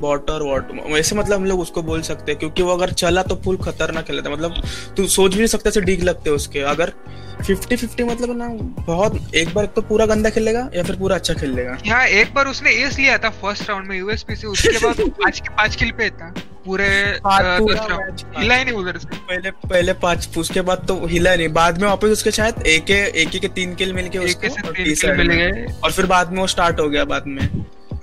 [0.02, 3.24] बॉट और वॉट। वैसे मतलब हम लोग उसको बोल सकते हैं क्योंकि वो अगर चला
[3.24, 4.62] तो फुल खतरनाक खेलता है। मतलब
[4.98, 6.94] तू सोच भी नहीं सकता से डीग लगते उसके। अगर
[7.42, 8.48] फिफ्टी फिफ्टी मतलब ना
[8.86, 11.78] बहुत एक बार तो पूरा गंदा खेलेगा या फिर पूरा अच्छा खेलेगा?
[11.86, 15.40] यहाँ एक बार उसने एस लिया था फ़र्स्ट राउंड में यूएसपी से उसके बाद पाँच
[15.40, 16.34] के पाँच किल पे था।
[16.66, 16.88] पूरे।
[18.38, 21.88] हिला ही नहीं उधर से। पहले पहले पाँच उसके बाद तो हिला नहीं। बाद में
[21.88, 26.40] वापस उसके शायद एक एक के तीन किल मिल के उसको और फिर बाद में
[26.40, 27.48] वो स्टार्ट हो गया बाद में।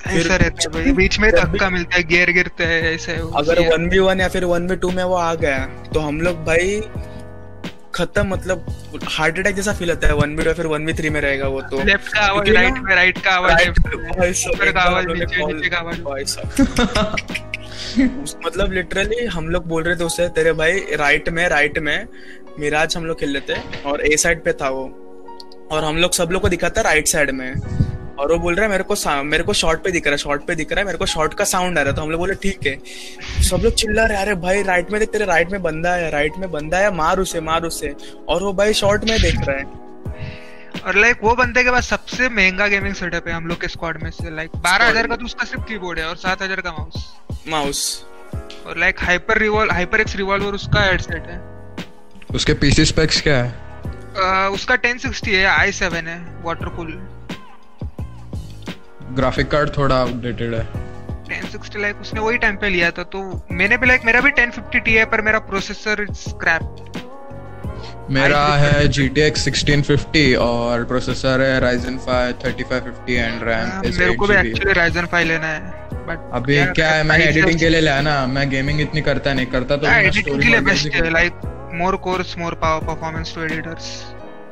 [0.06, 3.88] ऐसा रहता है बीच में धक्का मिलता है गियर गिरता है ऐसे है अगर वन
[3.88, 5.58] बी वन या फिर वन बी टू में वो आ गया
[5.94, 6.80] तो हम लोग भाई
[7.94, 8.66] खत्म मतलब
[9.08, 11.20] हार्ट अटैक जैसा फील होता है वन बी टू या फिर वन बी थ्री में
[11.20, 15.46] रहेगा वो तो। लेफ़्ट का आवाज़ राइट में राइट का आवाज़ ऊपर का आवाज़ नीचे
[15.46, 16.24] नीचे का आवाज़। भाई
[18.46, 22.06] मतलब लिटरली हम लोग बोल रहे थे उससे तेरे भाई राइट में राइट में
[22.58, 24.84] मिराज हम लोग खेल रहे थे और ए साइड पे था वो।
[25.72, 27.52] और हम लोग सब लोग को दिखाता राइट साइड में।
[28.18, 30.46] और वो बोल रहा है मेरे को मेरे को शॉर्ट पे दिख रहा है शॉर्ट
[30.46, 32.20] पे दिख रहा है मेरे को शॉर्ट का साउंड आ रहा है। तो हम लोग
[32.20, 32.76] बोले ठीक है।
[33.44, 36.38] सब लोग चिल्ला रहे अरे भाई राइट में देख तेरे राइट में बंदा है राइट
[36.38, 37.94] में बंदा है मार उसे मार उसे।
[38.28, 39.86] और वो भाई शॉर्ट में देख रहा है।
[40.78, 44.02] और लाइक वो बंदे के पास सबसे महँगा गेमिंग सेटअप है हम लोग के स्क्वाड
[44.02, 46.72] में से लाइक बारह हज़ार का तो उसका सिर्फ़ कीबोर्ड है और सात हज़ार का
[46.72, 47.06] माउस
[47.48, 47.80] माउस
[48.66, 51.40] और like hyper revolve HyperX Revolver उसका हेडसेट है।
[52.34, 53.50] उसके पीसी स्पेक्स क्या है?
[54.18, 56.92] आ, उसका 1060 है आई सेवन है वाटर कूल
[59.16, 60.86] ग्राफिक कार्ड थोड़ा आउटडेटेड है।
[61.28, 63.20] 1060 लाइक उसने वही टाइम पे लिया था तो
[63.52, 66.84] मैंने भी लाइक मेरा भी 1050 Ti है पर मेरा प्रोसेसर स्क्रैप
[68.10, 74.34] मेरा है GTX 1650 और प्रोसेसर है Ryzen 5 3550 एंड रैम मेरे को भी
[74.34, 75.60] एक्चुअली Ryzen 5 लेना है
[76.06, 79.46] बट अभी क्या है मैंने एडिटिंग के लिए लिया ना मैं गेमिंग इतनी करता नहीं
[79.46, 81.32] करता तो एडिटिंग के लिए बेस्ट है like
[81.74, 83.90] more cores more power performance to editors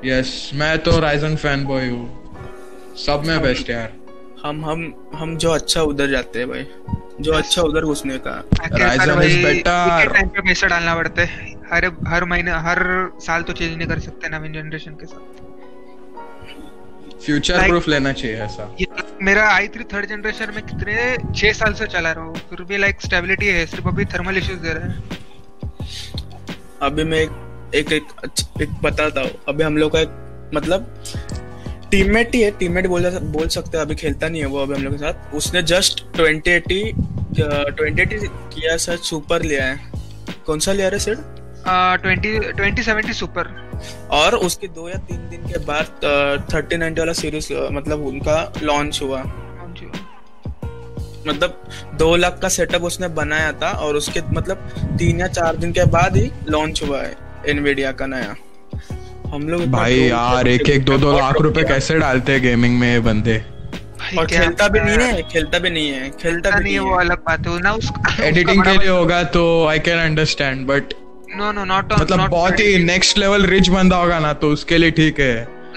[0.05, 4.06] yes मैं तो Ryzen फ़ैन बॉय हूँ। सब में बेस्ट यार।
[4.47, 4.81] हम हम
[5.15, 6.67] हम जो अच्छा उधर जाते हैं भाई।
[7.21, 8.33] जो अच्छा उधर घुसने का।
[8.73, 10.13] Ryzen is better.
[10.13, 12.81] टाइम पे पैसा डालना पड़ता है। हर हर महीने हर
[13.21, 15.25] साल तो चेंज नहीं कर सकते नवीन जनरेशन के साथ।
[17.25, 18.69] फ्यूचर प्रूफ लेना चाहिए ऐसा।
[19.23, 20.95] मेरा आई थ्री थर्ड जनरेशन में कितने
[21.33, 24.61] छह साल से चला रहा हूँ। फिर भी लाइक स्टेबिलिटी है सिर्फ़ अभी थर्मल इश्यूज़
[24.61, 24.95] दे रहा है।
[26.83, 27.33] अभी मैं एक
[27.75, 28.07] एक एक,
[28.63, 30.11] एक बताता हूँ। अभी हम लोग का एक
[30.55, 30.87] मतलब
[31.97, 34.83] टीममेट ही है टीममेट बोल बोल सकते हैं अभी खेलता नहीं है वो अभी हम
[34.85, 36.83] लोग के साथ। उसने just twenty eighty
[37.39, 39.93] twenty eighty किया सर सुपर लिया है।
[40.47, 41.19] कौन सा लिया रे सिड
[42.03, 43.49] ट्वेंटी ट्वेंटी सेवेंटी सुपर
[44.13, 49.01] और उसके दो या तीन दिन के बाद थर्टी नाइनटी वाला सीरीज़ मतलब उनका लॉन्च
[49.03, 49.23] हुआ।
[51.27, 51.63] मतलब
[51.99, 55.85] दो लाख का सेटअप उसने बनाया था और उसके मतलब तीन या चार दिन के
[55.93, 58.35] बाद ही लॉन्च हुआ है एनवीडिया का नया।
[59.33, 62.93] हम लोग भाई यार एक एक दो दो लाख रुपए कैसे डालते हैं गेमिंग में
[62.93, 63.37] ये बंदे?
[64.19, 67.23] और खेलता भी नहीं है। खेलता भी नहीं है खेलता भी नहीं है वो अलग
[67.27, 70.95] बात है ना उसका एडिटिंग के लिए होगा तो I can understand but
[71.37, 74.91] no no not मतलब बहुत ही नेक्स्ट लेवल रिच बंदा होगा ना तो उसके लिए
[75.01, 75.35] ठीक है।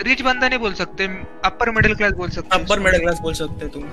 [0.07, 1.05] रिच बंदा नहीं बोल सकते
[1.45, 3.83] अपर मिडिल क्लास बोल सकते अपर मिडिल क्लास बोल सकते तुम।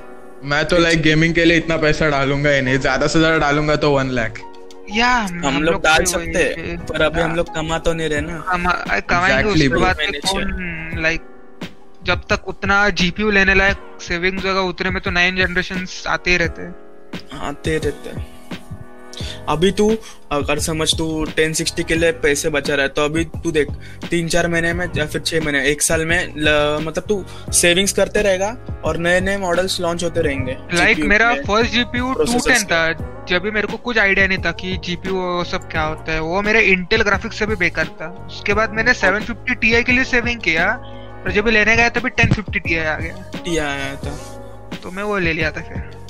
[0.50, 3.76] मैं तो लाइक गेमिंग के लिए इतना पैसा डालूँगा ही नहीं ज़्यादा से ज़्यादा डालूँगा
[3.76, 4.38] तो वन लाख
[4.90, 5.08] या
[5.44, 9.00] हम लोग डाल सकते हैं है। पर अभी हम लोग कमा तो नहीं रहे ना।
[9.00, 9.96] कमाएँगे उसके बाद
[11.02, 11.22] लाइक
[12.06, 16.36] जब तक उतना जीपीयू लेने लायक सेविंग्स होगा उतने में तो नाइन जनरेशन आते ही
[16.36, 16.74] रहते हैं।
[17.40, 18.26] आते रहते हैं।
[19.48, 19.88] अभी तू
[20.32, 23.68] अगर समझ तू 1060 के लिए पैसे बचा रहा है तो अभी तू देख
[24.10, 27.92] तीन चार महीने में या फिर छह महीने एक साल में ल, मतलब तू सेविंग्स
[27.92, 32.24] करते रहेगा और नए नए मॉडल्स लॉन्च होते रहेंगे। लाइक GPU मेरा first GPU two
[32.24, 35.68] processors ten था। जब भी मेरे को कुछ आइडिया नहीं था कि जीपीयू वो सब
[35.68, 39.56] क्या होता है वो मेरे इंटेल ग्राफिक्स से भी बेकार था। उसके बाद मैंने 750
[39.62, 40.66] Ti के लिए सेविंग किया
[41.24, 44.14] पर जब भी लेने गया तभी 1050 Ti आ गया। टी आया था।
[44.82, 46.04] तो मैं वो ले लिया था फिर।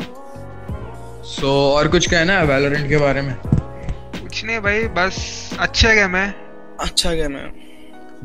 [1.27, 3.35] सो और कुछ कहना है वैलोरेंट के बारे में?
[3.37, 5.17] कुछ नहीं भाई बस
[5.61, 6.29] अच्छा गेम है
[6.81, 7.47] अच्छा गेम है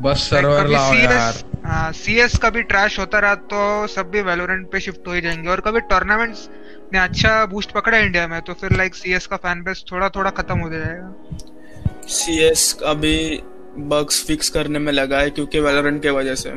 [0.00, 1.34] बस सर्वर लाओ यार।
[1.66, 5.48] हाँ सीएस कभी ट्रैश होता रहा तो सब भी वैलोरेंट पे शिफ्ट हो ही जाएँगे
[5.48, 6.48] और कभी टूर्नामेंट्स
[6.92, 10.30] ने अच्छा बूस्ट पकड़ा इंडिया में तो फिर लाइक सीएस का फ़ैन बेस थोड़ा थोड़ा
[10.30, 11.14] खत्म हो जाएगा।
[12.08, 13.42] सीएस अभी
[13.78, 16.50] बग्स फिक्स करने में लगा है क्योंकि वैलोरेंट के वजह से।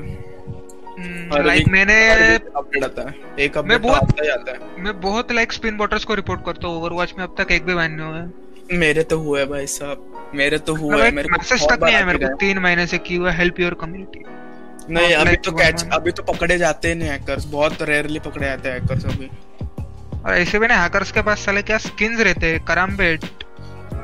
[1.44, 2.10] लाइक मैंने
[2.56, 6.04] अपडेट आता है। एक मैं अपडेट बहुत- आता ही है। मैं बहुत लाइक स्पिन बॉटर्स
[6.04, 8.34] को रिपोर्ट करता हूँ ओवरवॉच में अब तक एक भी बैन नहीं हुआ है।
[8.72, 12.06] मेरे तो हुए भाई साहब। मेरे तो हुए मतलब मेरे को मैसेज तक नहीं है
[12.06, 14.20] मेरे को तीन महीने से की हुआ हेल्प योर कम्युनिटी
[14.94, 18.70] नहीं अभी तो कैच अभी तो पकड़े जाते ही नहीं हैकर्स बहुत रेयरली पकड़े जाते
[18.70, 19.30] हैं हैकर्स अभी।
[20.26, 22.64] और ऐसे भी ना हैकर्स के पास साले क्या स्किन्स रहते हैं?
[22.66, 23.26] कराम्बेट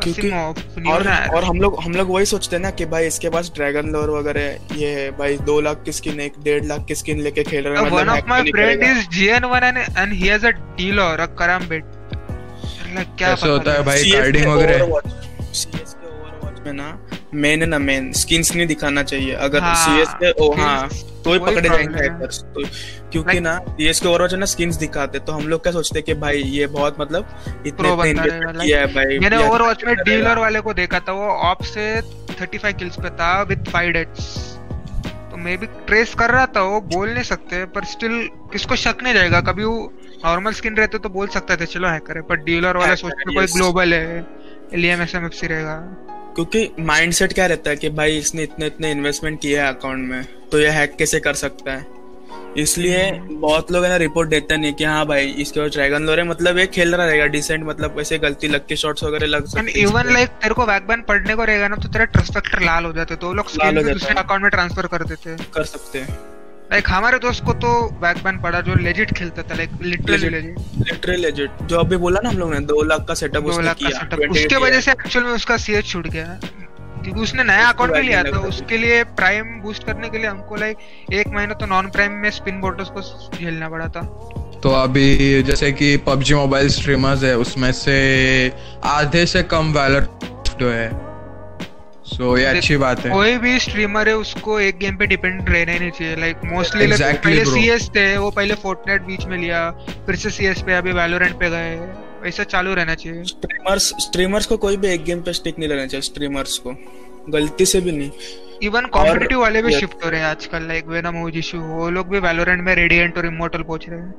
[0.04, 0.30] क्योंकि
[0.92, 3.90] और और हम लोग हम लोग वही सोचते हैं ना कि भाई इसके पास ड्रैगन
[3.90, 7.44] लोर वगैरह ये है। भाई दो लाख की स्किन एक डेढ़ लाख की स्किन लेके
[7.44, 8.84] खेल रहे हैं वन मतलब of my friend.
[8.84, 11.84] Is GN1 and and he has a dealer a karambit
[12.96, 14.86] like क्या पता होता है भाई कार्डिंग वगैरह?
[14.86, 15.14] Overwatch-
[15.52, 16.90] CS के Overwatch में ना
[17.34, 20.90] मेन ना मेन स्किन्स नहीं दिखाना चाहिए। अगर हाँ, सीएस के ओ हाँ।
[21.24, 22.64] तो ही पकड़े जाएँगे हैकर्स तो
[23.12, 26.14] क्योंकि ना सीएस के ओवरवॉच ना स्किन्स दिखाते तो हम लोग क्या सोचते हैं कि
[26.14, 27.28] भाई ये बहुत मतलब
[27.68, 31.64] इतने इतने किया है भाई मैंने ओवरवॉच में डीलर वाले को देखा था वो ऑप
[31.64, 32.02] से
[32.42, 34.38] 35 किल्स पे था विद 5 डेथ्स
[35.32, 39.04] तो मैं भी ट्रेस कर रहा था वो बोल नहीं सकते पर स्टिल किसको शक
[39.04, 39.94] नहीं जाएगा कभी वो
[40.26, 43.46] नॉर्मल स्किन रहते तो बोल सकते थे चलो हैकर है पर डीलर वाले सोचते कोई
[43.46, 44.26] ग्लोबल है
[44.74, 45.76] एलियम एसएमएफसी रहेगा।
[46.36, 50.24] क्योंकि माइंडसेट क्या रहता है कि भाई इसने इतने इतने इन्वेस्टमेंट किया है अकाउंट में
[50.52, 51.86] तो ये हैक कैसे कर सकता है?
[52.58, 56.24] इसलिए। बहुत लोग है ना रिपोर्ट देते नहीं कि हाँ भाई इसके बाद ड्रैगन लोरे
[56.24, 59.60] मतलब ये खेल रहा रहेगा डिसेंट मतलब ऐसे गलती लग के शॉट्स वगैरह लग सकते
[59.62, 62.86] हैं। इवन लाइक तेरे को बैकबैन पढ़ने को रहेगा ना तो तेरा ट्रस्ट फैक्टर लाल
[62.86, 66.18] हो जाते तो लोग लाल हो दूसरे अकाउंट में ट्रांसफ़र कर देते कर सकते हैं।
[66.72, 67.70] लाइक हमारे दोस्त को तो
[68.02, 72.30] बैकबैन पड़ा जो लेजिट खेलता था like literally legit literally legit जो अभी बोला ना
[72.30, 75.58] हम लोग ने दो लाख का सेटअप उसने किया उसके वजह से एक्चुअल में उसका
[75.58, 76.40] सीएच छूट गया।
[77.04, 80.56] क्योंकि उसने नया अकाउंट भी लिया था उसके लिए प्राइम बूस्ट करने के लिए हमको
[80.56, 80.78] लाइक
[81.14, 83.02] एक महीना तो नॉन प्राइम में स्पिन बॉटर्स को
[83.38, 84.02] झेलना पड़ा था।
[84.64, 87.96] तो अभी जैसे कि पबजी मोबाइल स्ट्रीमर्स है उसमें से
[88.86, 90.08] आधे से कम वैलर
[90.60, 90.90] जो है
[92.12, 95.50] सो so, ये अच्छी बात है। कोई भी स्ट्रीमर है उसको एक गेम पे डिपेंड
[95.50, 99.70] रहना ही नहीं चाहिए। लाइक मोस्टली पहले सीएस थे वो पहले फोर्टनाइट बीच में लिया
[100.06, 101.78] फिर से सीएस पे अभी वैलोरेंट पे गए।
[102.28, 105.86] ऐसा चालू रहना चाहिए। स्ट्रीमर्स स्ट्रीमर्स को कोई भी एक गेम पे स्टिक नहीं रहना
[105.86, 106.76] चाहिए स्ट्रीमर्स को।
[107.30, 108.12] गलती से भी नहीं।
[108.64, 112.20] इवन कॉम्पिटिटिव वाले भी शिफ्ट हो रहे हैं आजकल लाइक वेनम ओजिशु वो लोग भी
[112.20, 114.14] वैलोरेंट में रेडिएंट और इमोर्टल पहुँच रहे हैं।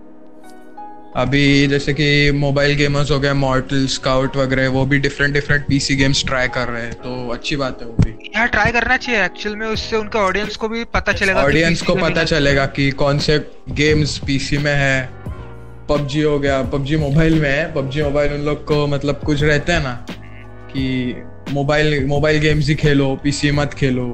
[1.17, 5.97] अभी जैसे कि मोबाइल गेमर्स हो गए मॉर्टल स्काउट वगैरह वो भी different different PC
[5.97, 9.25] games try कर रहे हैं तो अच्छी बात है वो भी। यहाँ ट्राई करना चाहिए
[9.25, 13.19] एक्चुअल में उससे उनके ऑडियंस को भी पता चलेगा ऑडियंस को पता चलेगा कि कौन
[13.19, 13.39] से
[13.71, 15.09] गेम्स पीसी में है।
[15.89, 19.73] पबजी हो गया पबजी मोबाइल में है पबजी मोबाइल उन लोग को मतलब कुछ रहते
[19.73, 19.95] हैं ना
[20.73, 20.85] कि
[21.53, 24.07] मोबाइल मोबाइल गेम्स ही खेलो पीसी मत खेलो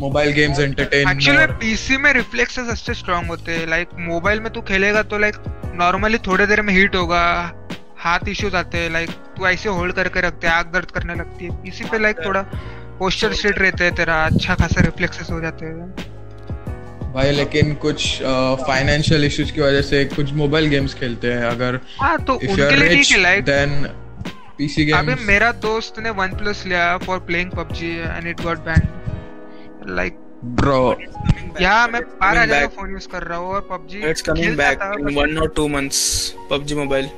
[0.00, 4.60] mobile games entertain actually PC में रिफ्लेक्सेस अच्छे स्ट्रांग होते हैं लाइक मोबाइल में तू
[4.68, 5.34] खेलेगा तो लाइक
[5.74, 7.22] नॉर्मली थोड़ी देर में हीट होगा
[7.98, 11.44] हाथ इश्यूज़ आते हैं लाइक तू ऐसे होल्ड करके रखते हैं आग दर्द करने लगती
[11.44, 12.42] है। पीसी पे लाइक थोड़ा
[12.98, 16.10] पोस्चर स्ट्रेट रहते हैं तेरा अच्छा खासा रिफ्लेक्सेस हो जाते हैं।
[17.14, 18.06] भाई लेकिन कुछ
[18.66, 22.88] फाइनेंशियल इश्यूज़ की वजह से कुछ मोबाइल गेम्स खेलते हैं अगर हाँ तो उनके लिए
[22.88, 23.86] ठीक है लाइक देन
[24.58, 29.90] पीसी गेम्स मेरा दोस्त ने वन प्लस लिया for playing PUBG and it got banned
[29.90, 30.96] like bro
[31.60, 32.76] यहाँ मैं बारह coming हज़ार का back.
[32.76, 36.34] फ़ोन यूज़ कर रहा हूँ और PUBG it's coming back in one और टू मंथ्स
[36.50, 37.08] पबजी मोबाइल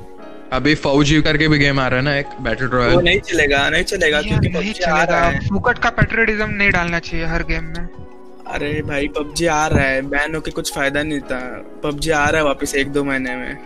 [0.53, 3.69] अभी फौजी करके भी गेम आ रहा है ना एक बैटल रॉयल वो नहीं चलेगा
[3.71, 7.27] नहीं चलेगा क्योंकि नहीं पबजी आ रहा चलेगा है। फुकट का पेट्रियटिज्म नहीं डालना चाहिए
[7.27, 7.89] हर गेम में।
[8.47, 11.41] अरे भाई पबजी आ रहा है। बैन होके कुछ फ़ायदा नहीं था।
[11.85, 13.57] पबजी आ रहा है वापस एक दो महीने में।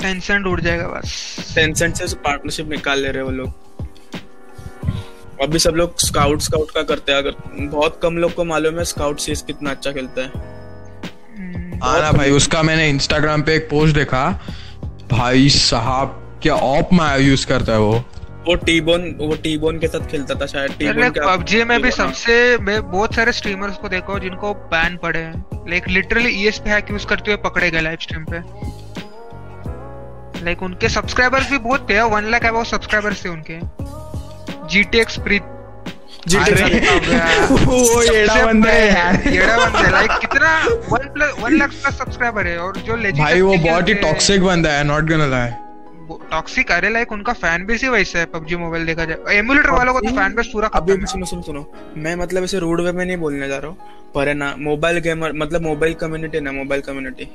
[0.00, 3.52] टेंशन उड़ जाएगा बस। टेंसेंट से पार्टनरशिप निकाल ले रहे हैं वो लोग।
[5.42, 7.34] अभी सब लोग स्काउट स्काउट का करते हैं। अगर
[7.66, 12.12] बहुत कम लोग को मालूम है स्काउट सीज कितना अच्छा खेलता है। हम्म, हाँ ना
[12.12, 14.28] भाई। उसका मैंने इंस्टाग्राम पे एक पोस्ट देखा।
[15.10, 18.04] भाई साहब क्या ऑप माया यूज़ करता है वो?
[18.46, 22.58] वो टीबोन वो टीबोन के साथ खेलता था शायद। टीबोन लाइक पबजी में भी सबसे
[22.58, 26.70] मैं बहुत सारे स्ट्रीमर्स को देखा हूँ जिनको बैन पड़े हैं। लाइक लिटरली ईएस पे
[26.70, 28.38] हैक यूज़ करते हुए पकड़े गए लाइव स्ट्रीम पे।
[30.44, 33.58] लाइक उनके सब्सक्राइबर्स भी बहुत थे वन लाख अबाउट सब्सक्राइबर्स थे उनके।
[34.70, 35.54] जीटीएक्स प्रीत
[36.28, 40.50] वो येड़ा बंदा है यार येड़ा बंदा है। लाइक कितना
[40.90, 44.42] one plus one lakh plus subscriber है और जो legit भाई वो बहुत ही टॉक्सिक
[44.44, 45.50] बंदा है नॉट गonna lie
[46.30, 49.92] टॉक्सिक अरे लाइक उनका फ़ैन बेस ही वैसा है पबजी मोबाइल देखा जाए। एमुलेटर वालों
[49.92, 53.04] को तो फ़ैन बेस पूरा अभी सुनो सुनो सुनो। मैं मतलब ऐसे रूड वे में
[53.04, 56.82] नहीं बोलने जा रहा हूँ पर है ना मोबाइल गेमर मतलब मोबाइल कम्युनिटी ना मोबाइल
[56.82, 57.28] कम्युनिटी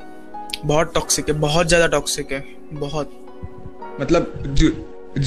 [0.66, 2.44] बहुत टॉक्सिक है बहुत ज़्यादा टॉक्सिक है
[2.74, 3.20] बहुत।
[4.02, 4.22] मतलब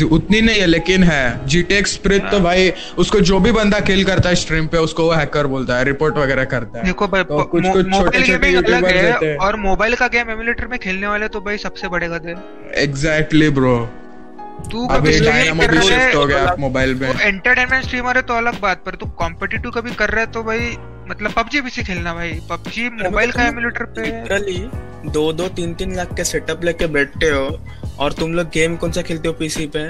[0.05, 4.29] उतनी नहीं है लेकिन है। जीटेक्स स्प्रिट तो भाई उसको जो भी बंदा किल करता
[4.29, 7.43] है स्ट्रीम पे उसको वो हैकर बोलता है रिपोर्ट वगैरह करता है। देखो भाई तो
[7.45, 11.59] कुछ कुछ छोटे छोटे हैं और मोबाइल का गेम एमुलेटर में खेलने वाले तो भाई
[11.59, 12.35] सबसे बड़े गधे।
[12.83, 13.79] एग्जैक्टली ब्रो
[14.71, 18.83] तू कभी डायनामो भी शिफ्ट हो गया मोबाइल में एंटरटेनमेंट स्ट्रीमर है तो अलग बात
[18.87, 20.77] पर तू कॉम्पिटिटिव कभी कर रहा है तो भाई
[21.09, 24.59] मतलब पबजी भी से खेलना भाई। पबजी मोबाइल का एमुलेटर पे लिटरली
[25.13, 27.49] दो दो तीन तीन लाख के सेटअप लेके बैठते हो
[27.99, 29.85] और तुम लोग गेम कौन सा खेलते हो पीसी पे?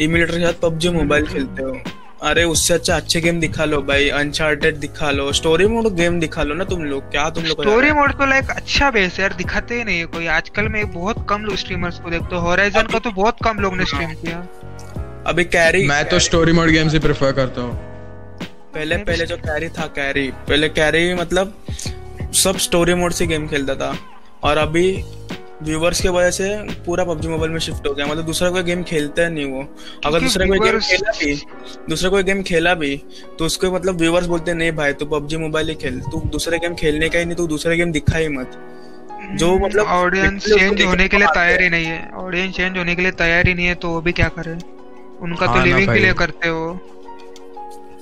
[0.00, 1.80] इमुलेटर के साथ पबजी मोबाइल खेलते हो।
[2.22, 6.42] अरे उससे अच्छा अच्छे गेम दिखा लो भाई। अनचार्टेड दिखा लो। स्टोरी मोड गेम दिखा
[6.42, 9.34] लो ना तुम लोग। क्या तुम लोग स्टोरी मोड तो लाइक अच्छा बेस है यार
[9.34, 12.98] दिखाते ही नहीं कोई। आजकल में बहुत कम लोग स्ट्रीमर्स को देखते हो। होराइजन का
[12.98, 14.46] तो बहुत कम लोग ने स्ट्रीम किया।
[15.26, 17.74] अभी कैरी मैं तो स्टोरी मोड गेम्स ही प्रेफर करता हूँ।
[18.74, 21.54] पहले पहले जो कैरी था कैरी पहले कैरी मतलब
[22.34, 23.96] सब स्टोरी मोड से गेम खेलता था।
[24.42, 24.84] और अभी
[25.62, 26.48] व्यूवर्स की वजह से
[26.84, 29.66] पूरा पबजी मोबाइल में शिफ्ट हो गया। मतलब दूसरा कोई गेम खेलता है नहीं वो।
[30.06, 31.34] अगर दूसरा कोई गेम खेला भी
[31.88, 32.96] दूसरा कोई गेम खेला भी
[33.38, 36.74] तो उसको मतलब व्यूवर्स बोलते नहीं भाई तू पबजी मोबाइल ही खेल। तू दूसरे गेम
[36.74, 38.58] खेलने का ही नहीं तू दूसरे गेम दिखा ही मत।
[39.32, 43.02] जो मतलब ऑडियंस चेंज होने के लिए तैयार ही नहीं है। ऑडियंस चेंज होने के
[43.02, 44.56] लिए तैयार ही नहीं है तो वो भी क्या करे?
[45.20, 46.70] उनका हाँ तो लिविंग के लिए करते हो।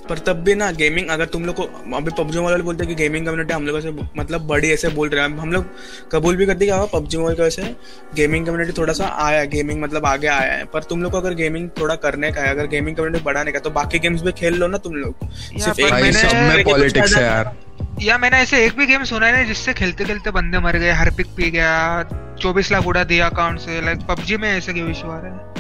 [0.09, 1.63] पर तब भी ना गेमिंग अगर तुम लोग को
[1.97, 5.09] अभी पबजी मोबाइल बोलते हैं कि गेमिंग कम्युनिटी हम लोग से मतलब बड़ी ऐसे बोल
[5.09, 5.65] रहे हैं। हम लोग
[6.13, 7.75] कबूल भी करते हैं कि पबजी मोबाइल की वजह से
[8.17, 11.35] गेमिंग कम्युनिटी थोड़ा सा आया गेमिंग मतलब आगे आया है। पर तुम लोग को अगर
[11.35, 14.55] गेमिंग थोड़ा करने का है अगर गेमिंग कम्युनिटी बढ़ाने का तो बाकी गेम्स भी खेल
[14.55, 17.55] लो ना तुम लोग। सिर्फ़ एक पॉलिटिक्स है यार।
[18.03, 21.11] या मैंने ऐसे एक भी गेम सुना नहीं जिससे खेलते खेलते बंदे मर गए हर
[21.11, 22.03] पिक पी गया
[22.41, 25.58] चौबीस लाख उड़ा दिया अकाउंट से लाइक पबजी में ऐसे क्यों इशू आ रहा है।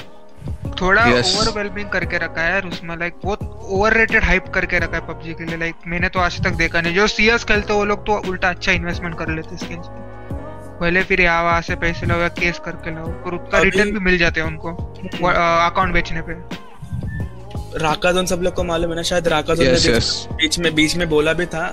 [0.81, 1.35] थोड़ा Yes.
[1.37, 5.45] ओवरवेलमिंग करके रखा है यार उसमें लाइक बहुत ओवररेटेड हाइप करके रखा है पबजी के
[5.45, 8.49] लिए लाइक मैंने तो आज तक देखा नहीं जो सीएस खेलते वो लोग तो उल्टा
[8.49, 10.07] अच्छा इन्वेस्टमेंट कर लेते स्किल्स पे
[10.81, 14.01] भले फिर यहाँ वहाँ से पैसे लो या केस करके लाओ पर उसका रिटर्न भी
[14.05, 14.75] मिल जाते हैं उनको
[15.25, 16.37] अकाउंट बेचने पे
[17.79, 20.37] राकाजोन सब लोग को मालूम है ना शायद राकाजोन Yes, बीच- yes.
[20.37, 21.65] बीच में बीच में बोला भी था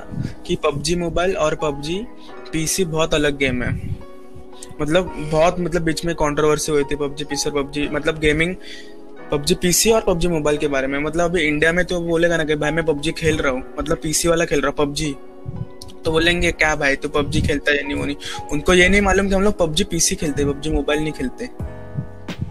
[0.48, 1.98] कि पबजी मोबाइल और पबजी
[2.52, 3.72] पीसी बहुत अलग गेम है
[4.82, 8.56] मतलब बहुत मतलब बीच में कंट्रोवर्सी हुई थी पबजी पीसी और पबजी मतलब गेमिंग
[9.32, 12.44] पबजी पीसी और पबजी मोबाइल के बारे में। मतलब अभी इंडिया में तो बोलेगा ना
[12.44, 15.16] कि भाई मैं पबजी खेल रहा हूँ। मतलब पीसी वाला खेल रहा हूँ पबजी।
[16.06, 17.96] तो बोलेंगे क्या भाई तू पबजी खेलता है नहीं?
[17.96, 18.16] वो नहीं
[18.52, 21.50] उनको ये नहीं मालूम कि हम लोग पबजी पीसी खेलते पबजी मोबाइल नहीं खेलते।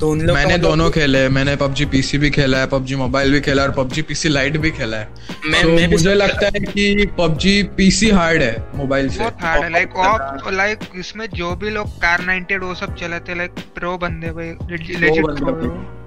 [0.01, 3.33] तो उन लोग मैंने मतलब दोनों खेले मैंने पबजी पीसी भी खेला है पबजी मोबाइल
[3.33, 5.09] भी खेला है और पबजी पीसी लाइट भी खेला है।
[5.47, 9.63] मैं, so, मैं मुझे लगता है कि पबजी पीसी हार्ड है मोबाइल से। बहुत हार्ड
[9.65, 13.97] है। लाइक ऑफ़ लाइक इसमें जो भी लोग कार 98 वो सब चलाते लाइक प्रो
[13.99, 16.04] बंदे भाई लेजिट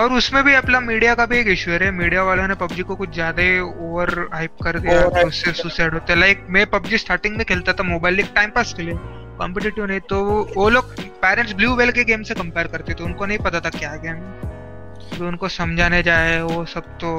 [0.00, 2.96] और उसमें भी अपना मीडिया का भी एक इशू है मीडिया वालों ने पबजी को
[2.96, 3.42] कुछ ज़्यादा
[3.84, 7.82] ओवर हाइप कर दिया तो उससे सुसाइड होते। लाइक मैं पबजी स्टार्टिंग में खेलता था
[7.84, 8.94] मोबाइल एक टाइम पास के लिए
[9.38, 10.20] कॉम्पिटेटिव नहीं। तो
[10.56, 13.70] वो लोग पेरेंट्स ब्लू वेल के गेम से कंपेयर करते थे उनको नहीं पता था
[13.78, 14.22] क्या गेम
[15.10, 17.10] तो उनको समझाने जाए वो सब तो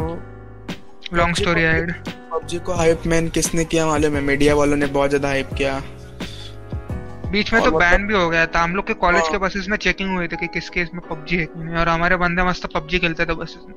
[1.14, 1.86] लॉन्ग स्टोरी है
[2.32, 4.22] पबजी को हाइप मैन किसने किया मालूम है?
[4.24, 5.82] मीडिया वालों ने बहुत ज़्यादा हाइप किया।
[7.32, 9.78] बीच में तो बैन भी हो गया था। हम लोग के कॉलेज के बसेस में
[9.78, 11.46] चेकिंग हुई थी कि किस केस में पबजी है
[11.78, 13.76] और हमारे बंदे मस्त पबजी खेलते थे बसेस में।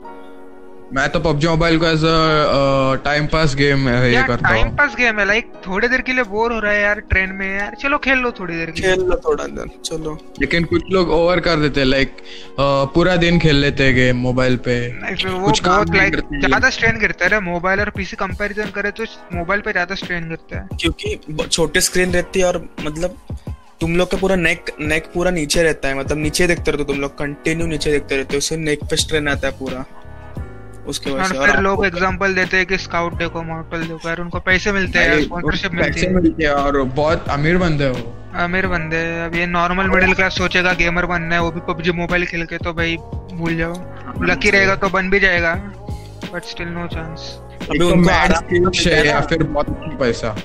[0.95, 4.71] मैं तो पबजी मोबाइल को as a time pass game है ये करता हूँ। टाइम
[4.77, 7.47] पास गेम है लाइक थोड़ी देर के लिए बोर हो रहा है यार ट्रेन में
[7.49, 11.41] यार। चलो खेल लो थोड़ी देर खेल लो थोड़ा देर चलो। लेकिन कुछ लोग ओवर
[11.41, 12.17] कर देते हैं लाइक
[12.95, 14.77] पूरा दिन खेल लेते हैं गेम मोबाइल पे।
[15.23, 19.73] कुछ काम लाइक ज़्यादा स्ट्रेन गिरता है मोबाइल और पीसी कंपैरिजन करे तो मोबाइल पे
[19.73, 23.17] ज़्यादा स्ट्रेन गिरता है। क्योंकि छोटे स्क्रीन रहती है और मतलब
[23.81, 26.93] तुम लोग का पूरा नेक नेक पूरा नीचे रहता है मतलब नीचे देखते रहते हो
[26.93, 29.85] तुम लोग कंटिन्यू नीचे देखते रहते हो उससे नेक पे स्ट्रेन आता है पूरा।
[30.89, 34.41] उसके वजह से और लोग एग्जांपल देते हैं कि स्काउट देखो मॉडल देखो यार उनको
[34.41, 38.13] पैसे मिलते हैं स्पॉन्सरशिप मिलती है। मिलती है और बहुत अमीर बंदे हो।
[38.45, 42.27] अमीर बंदे अब ये नॉर्मल मिडिल क्लास सोचेगा गेमर बनना है वो भी पबजी मोबाइल
[42.27, 42.97] खेल के तो भाई
[43.33, 45.55] भूल जाओ। लकी हाँ, रहेगा तो बन भी जाएगा
[46.35, 47.21] बट स्टिल नो चांस
[47.63, 50.37] अभी तो उनको या फिर बहुत पैसा।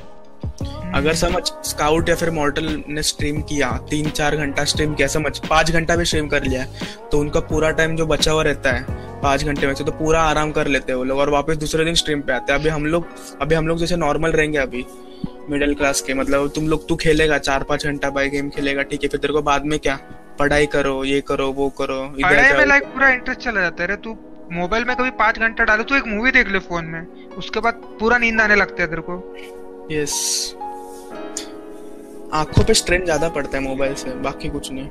[0.95, 5.37] अगर समझ स्काउट या फिर मॉर्टल ने स्ट्रीम किया तीन चार घंटा स्ट्रीम किया समझ
[5.39, 6.65] पाँच घंटा भी स्ट्रीम कर लिया
[7.11, 10.21] तो उनका पूरा टाइम जो बचा हुआ रहता है पाँच घंटे में से तो पूरा
[10.23, 12.69] आराम कर लेते हैं वो लोग और वापस दूसरे दिन स्ट्रीम पे आते हैं। अभी
[12.69, 13.07] हम लोग
[13.41, 14.85] अभी हम लोग जैसे नॉर्मल रहेंगे अभी
[15.49, 19.03] मिडिल क्लास के मतलब तुम लोग तू खेलेगा चार पाँच घंटा बाई गेम खेलेगा ठीक
[19.03, 19.99] है फिर तेरे को बाद में क्या?
[20.39, 24.17] पढ़ाई करो ये करो वो करो पढ़ाई में लाइक पूरा इंटरेस्ट चला जाता है। तू
[24.53, 27.81] मोबाइल में कभी पाँच घंटा डालो तू एक मूवी देख ले फ़ोन में। उसके बाद
[27.99, 29.15] पूरा नींद आने लगता है तेरे को।
[29.91, 30.13] यस
[32.33, 34.87] आँखों पे स्ट्रेन ज़्यादा पड़ता है मोबाइल से बाकी कुछ नहीं।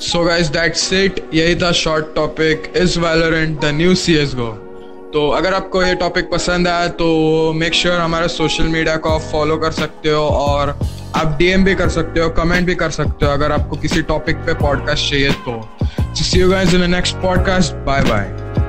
[0.00, 4.48] सो गाइस दैट्स इट यही था short topic is Valorant the new C S GO
[5.14, 9.10] तो अगर आपको ये टॉपिक पसंद आया तो मेक श्योर sure हमारे सोशल मीडिया को
[9.10, 10.70] आप फॉलो कर सकते हो और
[11.14, 14.36] आप डीएम भी कर सकते हो कमेंट भी कर सकते हो अगर आपको किसी टॉपिक
[14.36, 15.60] पे पॉडकास्ट चाहिए तो।
[16.14, 18.64] See you guys in the next podcast bye bye